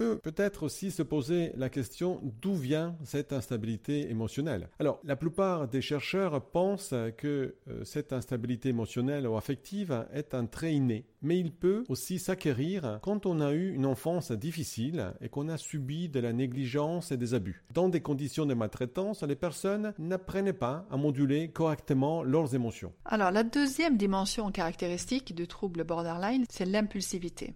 Peut 0.00 0.16
peut-être 0.16 0.62
aussi 0.62 0.90
se 0.90 1.02
poser 1.02 1.52
la 1.56 1.68
question 1.68 2.22
d'où 2.40 2.54
vient 2.54 2.96
cette 3.04 3.34
instabilité 3.34 4.08
émotionnelle. 4.08 4.70
Alors, 4.78 4.98
la 5.04 5.14
plupart 5.14 5.68
des 5.68 5.82
chercheurs 5.82 6.40
pensent 6.40 6.94
que 7.18 7.56
euh, 7.68 7.84
cette 7.84 8.14
instabilité 8.14 8.70
émotionnelle 8.70 9.26
ou 9.26 9.36
affective 9.36 10.06
est 10.14 10.32
un 10.32 10.46
trait 10.46 10.72
inné, 10.72 11.04
mais 11.20 11.38
il 11.38 11.52
peut 11.52 11.84
aussi 11.90 12.18
s'acquérir 12.18 12.98
quand 13.02 13.26
on 13.26 13.42
a 13.42 13.52
eu 13.52 13.74
une 13.74 13.84
enfance 13.84 14.32
difficile 14.32 15.12
et 15.20 15.28
qu'on 15.28 15.50
a 15.50 15.58
subi 15.58 16.08
de 16.08 16.18
la 16.18 16.32
négligence 16.32 17.12
et 17.12 17.18
des 17.18 17.34
abus. 17.34 17.62
Dans 17.74 17.90
des 17.90 18.00
conditions 18.00 18.46
de 18.46 18.54
maltraitance, 18.54 19.22
les 19.22 19.36
personnes 19.36 19.92
n'apprennent 19.98 20.54
pas 20.54 20.86
à 20.90 20.96
moduler 20.96 21.50
correctement 21.50 22.22
leurs 22.22 22.54
émotions. 22.54 22.94
Alors, 23.04 23.32
la 23.32 23.42
deuxième 23.42 23.98
dimension 23.98 24.50
caractéristique 24.50 25.34
du 25.34 25.46
trouble 25.46 25.84
borderline, 25.84 26.46
c'est 26.48 26.64
l'impulsivité. 26.64 27.52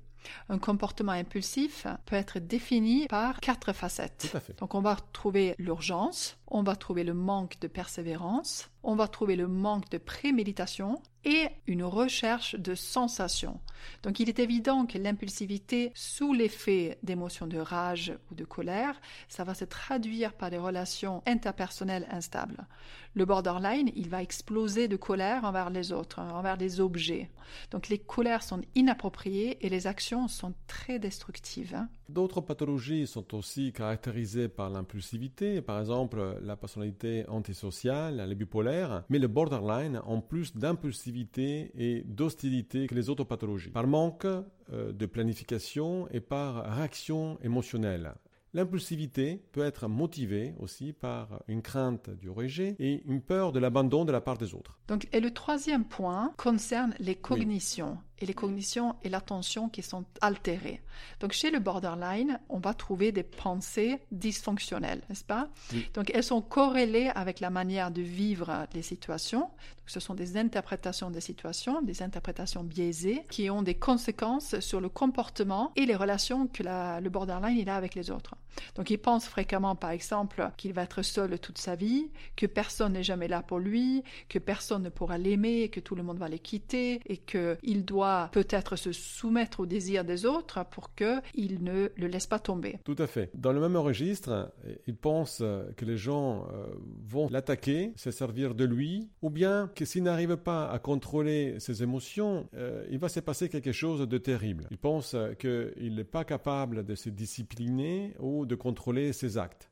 Un 0.49 0.59
comportement 0.59 1.13
impulsif 1.13 1.87
peut 2.07 2.17
être 2.17 2.39
défini 2.39 3.07
par 3.09 3.41
quatre 3.41 3.73
facettes. 3.73 4.35
Donc 4.59 4.75
on 4.75 4.81
va 4.81 4.97
trouver 5.13 5.55
l'urgence, 5.59 6.37
on 6.55 6.63
va 6.63 6.77
trouver 6.77 7.03
le 7.03 7.15
manque 7.15 7.59
de 7.59 7.67
persévérance, 7.67 8.71
on 8.85 8.95
va 8.95 9.09
trouver 9.09 9.35
le 9.35 9.49
manque 9.49 9.91
de 9.91 9.99
préméditation 9.99 11.03
et 11.25 11.49
une 11.67 11.83
recherche 11.83 12.55
de 12.55 12.75
sensation. 12.75 13.61
Donc 14.03 14.21
il 14.21 14.29
est 14.29 14.39
évident 14.39 14.87
que 14.87 14.99
l'impulsivité 14.99 15.91
sous 15.95 16.33
l'effet 16.33 16.99
d'émotions 17.03 17.47
de 17.47 17.59
rage 17.59 18.13
ou 18.31 18.35
de 18.35 18.45
colère, 18.45 19.01
ça 19.27 19.43
va 19.43 19.55
se 19.55 19.65
traduire 19.65 20.35
par 20.35 20.51
des 20.51 20.59
relations 20.59 21.23
interpersonnelles 21.27 22.07
instables. 22.11 22.67
Le 23.15 23.25
borderline, 23.25 23.91
il 23.97 24.09
va 24.09 24.23
exploser 24.23 24.87
de 24.87 24.97
colère 24.97 25.45
envers 25.45 25.71
les 25.71 25.93
autres, 25.93 26.21
envers 26.21 26.57
les 26.57 26.81
objets. 26.81 27.31
Donc 27.71 27.89
les 27.89 27.99
colères 27.99 28.43
sont 28.43 28.61
inappropriées 28.75 29.65
et 29.65 29.69
les 29.69 29.87
actions 29.87 30.29
sont 30.29 30.55
très 30.67 30.99
destructives. 30.99 31.79
D'autres 32.09 32.43
pathologies 32.43 33.07
sont 33.07 33.35
aussi 33.35 33.73
caractérisées 33.73 34.49
par 34.49 34.69
l'impulsivité, 34.69 35.63
par 35.63 35.81
exemple 35.81 36.39
la 36.45 36.57
personnalité 36.57 37.25
antisociale, 37.29 38.25
les 38.29 38.35
bipolaires, 38.35 39.05
mais 39.09 39.19
le 39.19 39.29
borderline 39.29 40.01
en 40.05 40.21
plus 40.21 40.55
d'impulsivité 40.57 41.73
et 41.77 42.03
d'hostilité 42.03 42.87
que 42.87 42.95
les 42.95 43.11
autres 43.11 43.25
pathologies, 43.25 43.71
par 43.71 43.87
manque 43.87 44.27
euh, 44.27 44.93
de 44.93 45.07
planification 45.07 46.09
et 46.11 46.21
par 46.21 46.65
réaction 46.77 47.39
émotionnelle. 47.43 48.15
L'impulsivité 48.55 49.43
peut 49.51 49.65
être 49.65 49.89
motivée 49.89 50.55
aussi 50.61 50.93
par 50.93 51.43
une 51.49 51.61
crainte 51.61 52.11
du 52.11 52.31
rejet 52.31 52.77
et 52.79 53.03
une 53.05 53.21
peur 53.21 53.51
de 53.51 53.59
l'abandon 53.59 54.05
de 54.05 54.13
la 54.13 54.21
part 54.21 54.39
des 54.39 54.55
autres. 54.55 54.79
Donc, 54.87 55.09
et 55.13 55.19
le 55.19 55.33
troisième 55.33 55.85
point 55.85 56.33
concerne 56.37 56.95
les 57.01 57.17
cognitions 57.17 57.99
et 58.19 58.27
les 58.27 58.35
cognitions 58.35 58.95
et 59.03 59.09
l'attention 59.09 59.69
qui 59.69 59.83
sont 59.83 60.05
altérées. 60.21 60.81
Donc 61.21 61.33
chez 61.33 61.51
le 61.51 61.59
borderline, 61.59 62.41
on 62.49 62.59
va 62.59 62.75
trouver 62.75 63.13
des 63.13 63.23
pensées 63.23 64.01
dysfonctionnelles, 64.13 65.03
n'est-ce 65.09 65.25
pas? 65.25 65.49
Donc 65.95 66.11
elles 66.15 66.25
sont 66.25 66.43
corrélées 66.43 67.11
avec 67.15 67.41
la 67.41 67.51
manière 67.51 67.91
de 67.91 68.03
vivre 68.03 68.67
les 68.75 68.83
situations. 68.83 69.41
Donc, 69.41 69.89
ce 69.89 70.01
sont 70.01 70.15
des 70.15 70.37
interprétations 70.37 71.11
des 71.11 71.21
situations, 71.21 71.83
des 71.83 72.03
interprétations 72.03 72.65
biaisées 72.65 73.25
qui 73.31 73.51
ont 73.51 73.63
des 73.63 73.75
conséquences 73.75 74.59
sur 74.61 74.81
le 74.81 74.89
comportement 74.89 75.73
et 75.77 75.87
les 75.87 75.97
relations 75.97 76.47
que 76.47 76.63
le 76.63 77.09
borderline 77.09 77.59
il 77.59 77.69
a 77.69 77.77
avec 77.77 77.95
les 77.95 78.11
autres. 78.11 78.35
Donc 78.75 78.91
il 78.91 78.99
pense 78.99 79.27
fréquemment, 79.27 79.77
par 79.77 79.91
exemple, 79.91 80.51
qu'il 80.57 80.73
va 80.73 80.83
être 80.83 81.03
seul 81.03 81.39
toute 81.39 81.59
sa 81.59 81.75
vie, 81.75 82.11
que 82.37 82.47
personne 82.47 82.95
n'est 82.95 83.03
jamais 83.03 83.29
là 83.29 83.43
pour 83.43 83.59
lui, 83.59 84.03
que 84.29 84.39
personne 84.39 84.83
ne 84.83 84.89
pourra 84.89 85.19
l'aimer, 85.19 85.69
que 85.69 85.81
tout 85.81 85.95
le 85.95 86.03
monde 86.03 86.19
va 86.19 86.29
les 86.29 86.39
quitter 86.39 87.01
et 87.07 87.17
qu'il 87.17 87.85
doit 87.85 88.31
peut-être 88.33 88.77
se 88.77 88.93
soumettre 88.93 89.61
aux 89.61 89.67
désirs 89.67 90.05
des 90.05 90.27
autres 90.27 90.65
pour 90.71 90.95
qu'il 90.95 91.63
ne 91.63 91.89
le 91.97 92.07
laisse 92.07 92.27
pas 92.27 92.39
tomber. 92.39 92.79
Tout 92.85 92.97
à 92.99 93.07
fait. 93.07 93.31
Dans 93.35 93.53
le 93.53 93.61
même 93.61 93.77
registre, 93.77 94.53
il 94.87 94.97
pense 94.97 95.43
que 95.77 95.85
les 95.85 95.97
gens 95.97 96.47
euh, 96.53 96.67
vont 97.07 97.29
l'attaquer, 97.29 97.93
se 97.97 98.11
servir 98.11 98.55
de 98.55 98.65
lui, 98.65 99.09
ou 99.23 99.31
bien 99.31 99.71
que 99.75 99.85
s'il 99.85 100.03
n'arrive 100.03 100.37
pas 100.37 100.71
à 100.71 100.79
contrôler 100.79 101.59
ses 101.61 101.83
émotions, 101.83 102.49
euh, 102.55 102.85
il 102.91 102.99
va 102.99 103.09
se 103.09 103.21
passer 103.21 103.49
quelque 103.49 103.73
chose 103.73 104.09
de 104.09 104.19
terrible. 104.19 104.67
Il 104.71 104.79
pense 104.79 105.17
qu'il 105.39 105.95
n'est 105.95 106.05
pas 106.05 106.25
capable 106.25 106.85
de 106.85 106.95
se 106.95 107.09
discipliner 107.09 108.15
ou 108.19 108.44
de 108.45 108.55
contrôler 108.55 109.13
ses 109.13 109.39
actes. 109.39 109.71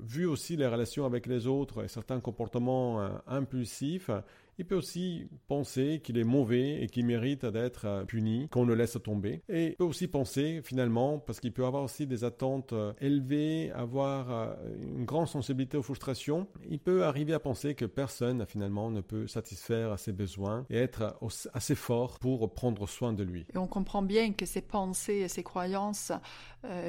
Vu 0.00 0.26
aussi 0.26 0.56
les 0.56 0.66
relations 0.66 1.06
avec 1.06 1.26
les 1.26 1.46
autres 1.46 1.84
et 1.84 1.88
certains 1.88 2.20
comportements 2.20 3.00
euh, 3.00 3.10
impulsifs, 3.26 4.10
il 4.58 4.64
peut 4.64 4.76
aussi 4.76 5.28
penser 5.48 6.00
qu'il 6.02 6.18
est 6.18 6.24
mauvais 6.24 6.82
et 6.82 6.86
qu'il 6.86 7.06
mérite 7.06 7.44
d'être 7.44 7.86
euh, 7.86 8.04
puni, 8.04 8.48
qu'on 8.50 8.64
le 8.64 8.74
laisse 8.74 8.96
tomber. 9.02 9.42
Et 9.48 9.68
il 9.68 9.76
peut 9.76 9.84
aussi 9.84 10.06
penser, 10.06 10.60
finalement, 10.62 11.18
parce 11.18 11.40
qu'il 11.40 11.52
peut 11.52 11.64
avoir 11.64 11.82
aussi 11.82 12.06
des 12.06 12.24
attentes 12.24 12.72
euh, 12.72 12.92
élevées, 13.00 13.72
avoir 13.72 14.30
euh, 14.30 14.54
une 14.80 15.04
grande 15.04 15.26
sensibilité 15.26 15.76
aux 15.76 15.82
frustrations, 15.82 16.46
il 16.68 16.78
peut 16.78 17.04
arriver 17.04 17.32
à 17.32 17.40
penser 17.40 17.74
que 17.74 17.84
personne, 17.84 18.44
finalement, 18.46 18.90
ne 18.90 19.00
peut 19.00 19.26
satisfaire 19.26 19.98
ses 19.98 20.12
besoins 20.12 20.66
et 20.70 20.76
être 20.76 21.18
assez 21.52 21.74
fort 21.74 22.18
pour 22.18 22.52
prendre 22.54 22.86
soin 22.86 23.12
de 23.12 23.24
lui. 23.24 23.46
Et 23.54 23.58
on 23.58 23.66
comprend 23.66 24.02
bien 24.02 24.32
que 24.32 24.46
ces 24.46 24.60
pensées 24.60 25.14
et 25.14 25.28
ces 25.28 25.42
croyances 25.42 26.12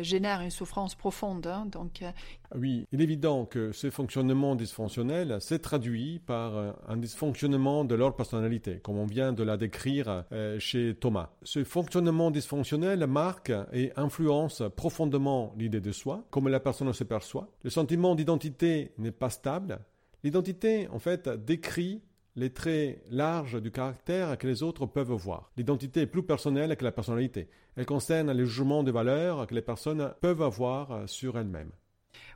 génèrent 0.01 0.41
une 0.41 0.51
souffrance 0.51 0.95
profonde. 0.95 1.47
Hein, 1.47 1.65
donc, 1.69 2.03
oui, 2.55 2.85
il 2.91 3.01
est 3.01 3.03
évident 3.03 3.45
que 3.45 3.71
ce 3.71 3.89
fonctionnement 3.89 4.55
dysfonctionnel 4.55 5.41
s'est 5.41 5.59
traduit 5.59 6.19
par 6.19 6.75
un 6.87 6.97
dysfonctionnement 6.97 7.54
de 7.55 7.95
leur 7.95 8.15
personnalité, 8.15 8.79
comme 8.83 8.97
on 8.97 9.05
vient 9.05 9.31
de 9.31 9.43
la 9.43 9.55
décrire 9.55 10.25
euh, 10.31 10.59
chez 10.59 10.93
Thomas. 10.95 11.29
Ce 11.43 11.63
fonctionnement 11.63 12.29
dysfonctionnel 12.29 13.07
marque 13.07 13.51
et 13.71 13.91
influence 13.95 14.61
profondément 14.75 15.53
l'idée 15.57 15.79
de 15.79 15.91
soi, 15.91 16.25
comme 16.31 16.49
la 16.49 16.59
personne 16.59 16.91
se 16.91 17.03
perçoit. 17.03 17.47
Le 17.63 17.69
sentiment 17.69 18.13
d'identité 18.13 18.91
n'est 18.97 19.11
pas 19.11 19.29
stable. 19.29 19.79
L'identité, 20.23 20.89
en 20.89 20.99
fait, 20.99 21.29
décrit 21.29 22.01
les 22.35 22.51
traits 22.51 23.01
larges 23.09 23.61
du 23.61 23.71
caractère 23.71 24.37
que 24.37 24.47
les 24.47 24.61
autres 24.61 24.85
peuvent 24.85 25.13
voir. 25.13 25.49
L'identité 25.55 26.01
est 26.01 26.07
plus 26.07 26.23
personnelle 26.23 26.75
que 26.75 26.83
la 26.83 26.91
personnalité. 26.91 27.47
Elle 27.77 27.85
concerne 27.85 28.31
les 28.31 28.45
jugements 28.45 28.83
de 28.83 28.91
valeur 28.91 29.47
que 29.47 29.55
les 29.55 29.61
personnes 29.61 30.13
peuvent 30.19 30.41
avoir 30.41 31.07
sur 31.07 31.37
elles-mêmes. 31.37 31.71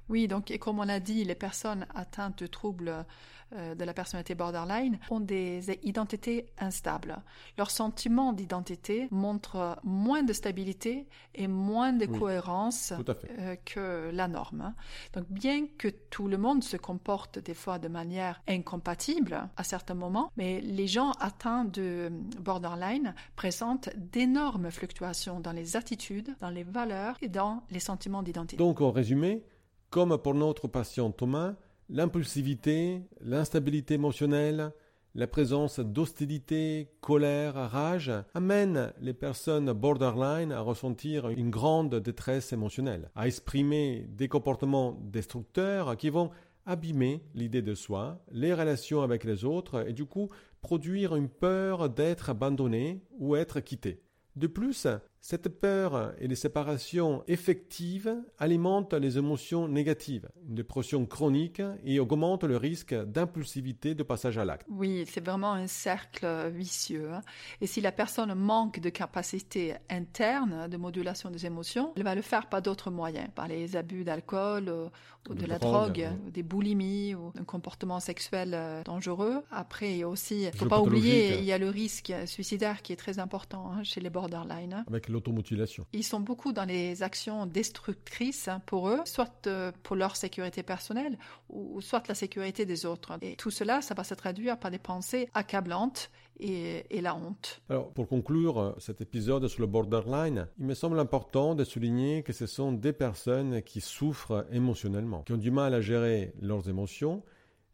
Oui, 0.09 0.27
donc, 0.27 0.49
et 0.49 0.57
comme 0.57 0.79
on 0.79 0.83
l'a 0.83 0.99
dit, 0.99 1.23
les 1.23 1.35
personnes 1.35 1.85
atteintes 1.93 2.41
de 2.41 2.47
troubles 2.47 3.05
de 3.51 3.83
la 3.83 3.93
personnalité 3.93 4.35
borderline 4.35 4.99
ont 5.09 5.19
des 5.19 5.79
identités 5.83 6.45
instables. 6.59 7.17
Leur 7.57 7.71
sentiment 7.71 8.33
d'identité 8.33 9.07
montre 9.11 9.77
moins 9.83 10.23
de 10.23 10.33
stabilité 10.33 11.07
et 11.35 11.47
moins 11.47 11.93
de 11.93 12.05
cohérence 12.05 12.93
euh, 13.39 13.55
que 13.65 14.11
la 14.13 14.27
norme. 14.27 14.73
Donc, 15.13 15.25
bien 15.29 15.67
que 15.77 15.87
tout 15.87 16.27
le 16.27 16.37
monde 16.37 16.63
se 16.63 16.77
comporte 16.77 17.39
des 17.39 17.53
fois 17.53 17.79
de 17.79 17.87
manière 17.87 18.41
incompatible 18.47 19.49
à 19.57 19.63
certains 19.63 19.93
moments, 19.93 20.31
mais 20.37 20.61
les 20.61 20.87
gens 20.87 21.11
atteints 21.19 21.65
de 21.65 22.11
borderline 22.39 23.13
présentent 23.35 23.89
d'énormes 23.95 24.71
fluctuations 24.71 25.39
dans 25.39 25.51
les 25.51 25.75
attitudes, 25.75 26.35
dans 26.39 26.49
les 26.49 26.63
valeurs 26.63 27.17
et 27.21 27.29
dans 27.29 27.63
les 27.71 27.79
sentiments 27.79 28.23
d'identité. 28.23 28.57
Donc, 28.57 28.81
en 28.81 28.91
résumé, 28.91 29.43
comme 29.89 30.17
pour 30.17 30.33
notre 30.33 30.67
patient 30.67 31.11
Thomas, 31.11 31.55
l'impulsivité, 31.89 33.01
l'instabilité 33.21 33.95
émotionnelle, 33.95 34.71
la 35.15 35.27
présence 35.27 35.79
d'hostilité, 35.79 36.87
colère, 37.01 37.55
rage 37.55 38.11
amènent 38.35 38.93
les 39.01 39.13
personnes 39.13 39.73
borderline 39.73 40.51
à 40.51 40.61
ressentir 40.61 41.29
une 41.29 41.49
grande 41.49 41.95
détresse 41.95 42.53
émotionnelle, 42.53 43.09
à 43.15 43.27
exprimer 43.27 44.05
des 44.09 44.27
comportements 44.27 44.99
destructeurs 45.01 45.97
qui 45.97 46.09
vont 46.09 46.29
abîmer 46.67 47.23
l'idée 47.33 47.63
de 47.63 47.73
soi, 47.73 48.23
les 48.31 48.53
relations 48.53 49.01
avec 49.01 49.23
les 49.23 49.43
autres 49.43 49.87
et 49.87 49.93
du 49.93 50.05
coup 50.05 50.29
produire 50.61 51.15
une 51.15 51.29
peur 51.29 51.89
d'être 51.89 52.29
abandonné 52.29 53.01
ou 53.17 53.35
être 53.35 53.59
quitté. 53.61 54.03
De 54.35 54.45
plus, 54.45 54.87
cette 55.21 55.49
peur 55.49 56.13
et 56.19 56.27
les 56.27 56.35
séparations 56.35 57.23
effectives 57.27 58.15
alimentent 58.37 58.93
les 58.93 59.17
émotions 59.17 59.67
négatives, 59.67 60.29
une 60.47 60.55
dépression 60.55 61.05
chronique 61.05 61.61
et 61.83 61.99
augmentent 61.99 62.45
le 62.45 62.57
risque 62.57 62.93
d'impulsivité 62.93 63.95
de 63.95 64.03
passage 64.03 64.37
à 64.37 64.45
l'acte. 64.45 64.65
Oui, 64.69 65.05
c'est 65.09 65.23
vraiment 65.23 65.53
un 65.53 65.67
cercle 65.67 66.49
vicieux. 66.49 67.11
Hein. 67.11 67.21
Et 67.61 67.67
si 67.67 67.81
la 67.81 67.91
personne 67.91 68.33
manque 68.33 68.79
de 68.79 68.89
capacité 68.89 69.75
interne 69.89 70.67
de 70.67 70.77
modulation 70.77 71.29
des 71.29 71.45
émotions, 71.45 71.93
elle 71.97 72.03
va 72.03 72.15
le 72.15 72.21
faire 72.21 72.47
par 72.47 72.61
d'autres 72.61 72.91
moyens, 72.91 73.29
par 73.35 73.47
les 73.47 73.75
abus 73.75 74.03
d'alcool 74.03 74.89
ou 75.29 75.33
de, 75.33 75.45
la 75.45 75.59
drogue, 75.59 76.07
des 76.31 76.43
boulimies 76.43 77.13
ou 77.13 77.31
un 77.37 77.43
comportement 77.43 77.99
sexuel 77.99 78.53
euh, 78.53 78.83
dangereux. 78.83 79.43
Après, 79.51 79.91
il 79.91 79.97
y 79.97 80.03
a 80.03 80.07
aussi, 80.07 80.49
faut 80.55 80.65
pas 80.65 80.81
oublier, 80.81 81.37
il 81.37 81.43
y 81.43 81.51
a 81.51 81.57
le 81.57 81.69
risque 81.69 82.13
suicidaire 82.25 82.81
qui 82.81 82.93
est 82.93 82.95
très 82.95 83.19
important 83.19 83.71
hein, 83.71 83.83
chez 83.83 83.99
les 83.99 84.09
borderline. 84.09 84.83
Avec 84.87 85.08
l'automutilation. 85.09 85.85
Ils 85.93 86.03
sont 86.03 86.19
beaucoup 86.19 86.53
dans 86.53 86.65
les 86.65 87.03
actions 87.03 87.45
destructrices 87.45 88.47
hein, 88.47 88.61
pour 88.65 88.89
eux, 88.89 88.99
soit 89.05 89.47
euh, 89.47 89.71
pour 89.83 89.95
leur 89.95 90.15
sécurité 90.15 90.63
personnelle 90.63 91.17
ou 91.49 91.81
soit 91.81 92.07
la 92.07 92.15
sécurité 92.15 92.65
des 92.65 92.85
autres. 92.85 93.17
Et 93.21 93.35
tout 93.35 93.51
cela, 93.51 93.81
ça 93.81 93.93
va 93.93 94.03
se 94.03 94.13
traduire 94.13 94.57
par 94.59 94.71
des 94.71 94.79
pensées 94.79 95.29
accablantes 95.33 96.09
et, 96.39 96.85
et, 96.89 97.01
la 97.01 97.15
honte. 97.15 97.61
Alors, 97.69 97.91
pour 97.91 98.07
conclure 98.07 98.59
euh, 98.59 98.71
cet 98.77 99.01
épisode 99.01 99.47
sur 99.47 99.61
le 99.61 99.67
borderline, 99.67 100.47
il 100.59 100.65
me 100.65 100.73
semble 100.73 100.99
important 100.99 101.55
de 101.55 101.63
souligner 101.63 102.23
que 102.23 102.31
ce 102.31 102.47
sont 102.47 102.71
des 102.71 102.93
personnes 102.93 103.61
qui 103.61 103.81
souffrent 103.81 104.45
émotionnellement, 104.51 105.23
qui 105.23 105.33
ont 105.33 105.37
du 105.37 105.51
mal 105.51 105.73
à 105.73 105.81
gérer 105.81 106.33
leurs 106.41 106.69
émotions 106.69 107.23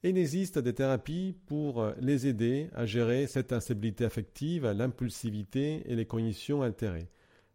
et 0.05 0.09
il 0.09 0.19
existe 0.19 0.59
des 0.59 0.75
thérapies 0.75 1.35
pour 1.47 1.81
euh, 1.81 1.93
les 1.99 2.27
aider 2.27 2.69
à 2.75 2.85
gérer 2.85 3.25
cette 3.25 3.51
instabilité 3.51 4.05
affective, 4.05 4.67
l'impulsivité 4.67 5.81
et 5.87 5.95
les 5.95 6.05
cognitions 6.05 6.61
altérées. 6.61 7.09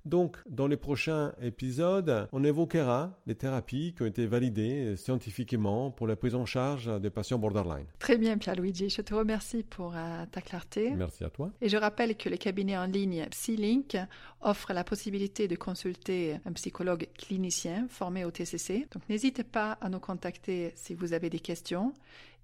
Donc, 0.05 0.37
dans 0.49 0.67
les 0.67 0.77
prochains 0.77 1.33
épisodes, 1.43 2.29
on 2.33 2.45
évoquera 2.45 3.19
les 3.27 3.35
thérapies 3.35 3.95
qui 3.95 4.03
ont 4.03 4.07
été 4.07 4.27
validées 4.27 4.97
scientifiquement 4.97 5.91
pour 5.91 6.07
la 6.07 6.17
prise 6.17 6.35
en 6.35 6.47
charge 6.47 7.01
des 7.01 7.11
patients 7.11 7.39
borderline. 7.39 7.87
Très 7.99 8.17
bien, 8.17 8.39
Pierre-Luigi. 8.39 8.89
Je 8.91 9.03
te 9.03 9.15
remercie 9.15 9.63
pour 9.63 9.95
euh, 9.95 10.25
ta 10.31 10.41
clarté. 10.41 10.91
Merci 10.91 11.25
à 11.25 11.31
toi. 11.31 11.51
Et 11.61 11.69
je 11.69 11.77
rappelle 11.77 12.17
que 12.17 12.29
le 12.29 12.37
cabinet 12.37 12.77
en 12.77 12.87
ligne 12.87 13.27
PsyLink 13.31 13.97
offre 14.41 14.73
la 14.73 14.85
possibilité 14.85 15.49
de 15.49 15.57
consulter 15.57 16.39
un 16.47 16.53
psychologue 16.53 17.09
clinicien 17.17 17.87
formé 17.89 18.25
au 18.25 18.31
TCC. 18.31 18.87
Donc, 18.93 19.09
n'hésitez 19.09 19.45
pas 19.45 19.73
à 19.81 19.89
nous 19.89 20.01
contacter 20.01 20.73
si 20.77 20.95
vous 20.95 21.13
avez 21.13 21.31
des 21.31 21.41
questions. 21.41 21.93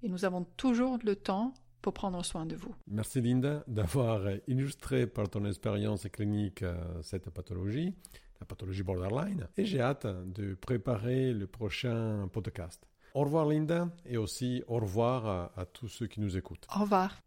Et 0.03 0.09
nous 0.09 0.25
avons 0.25 0.45
toujours 0.57 0.99
le 1.05 1.17
temps 1.17 1.55
pour 1.83 1.93
prendre 1.93 2.25
soin 2.25 2.47
de 2.47 2.57
vous. 2.57 2.75
Merci 2.87 3.21
Linda 3.21 3.65
d'avoir 3.67 4.23
illustré 4.47 5.07
par 5.07 5.29
ton 5.29 5.45
expérience 5.45 6.07
clinique 6.09 6.63
euh, 6.63 6.77
cette 7.03 7.31
pathologie, 7.31 7.95
la 8.41 8.47
pathologie 8.47 8.83
borderline, 8.83 9.47
et 9.57 9.65
j'ai 9.65 9.81
hâte 9.81 10.07
de 10.07 10.55
préparer 10.55 11.33
le 11.33 11.47
prochain 11.47 12.29
podcast. 12.33 12.87
Au 13.15 13.21
revoir 13.21 13.47
Linda 13.47 13.89
et 14.05 14.17
aussi 14.19 14.63
au 14.67 14.77
revoir 14.77 15.27
à, 15.27 15.53
à 15.57 15.65
tous 15.65 15.89
ceux 15.89 16.07
qui 16.07 16.21
nous 16.21 16.37
écoutent. 16.37 16.67
Au 16.77 16.81
revoir. 16.81 17.23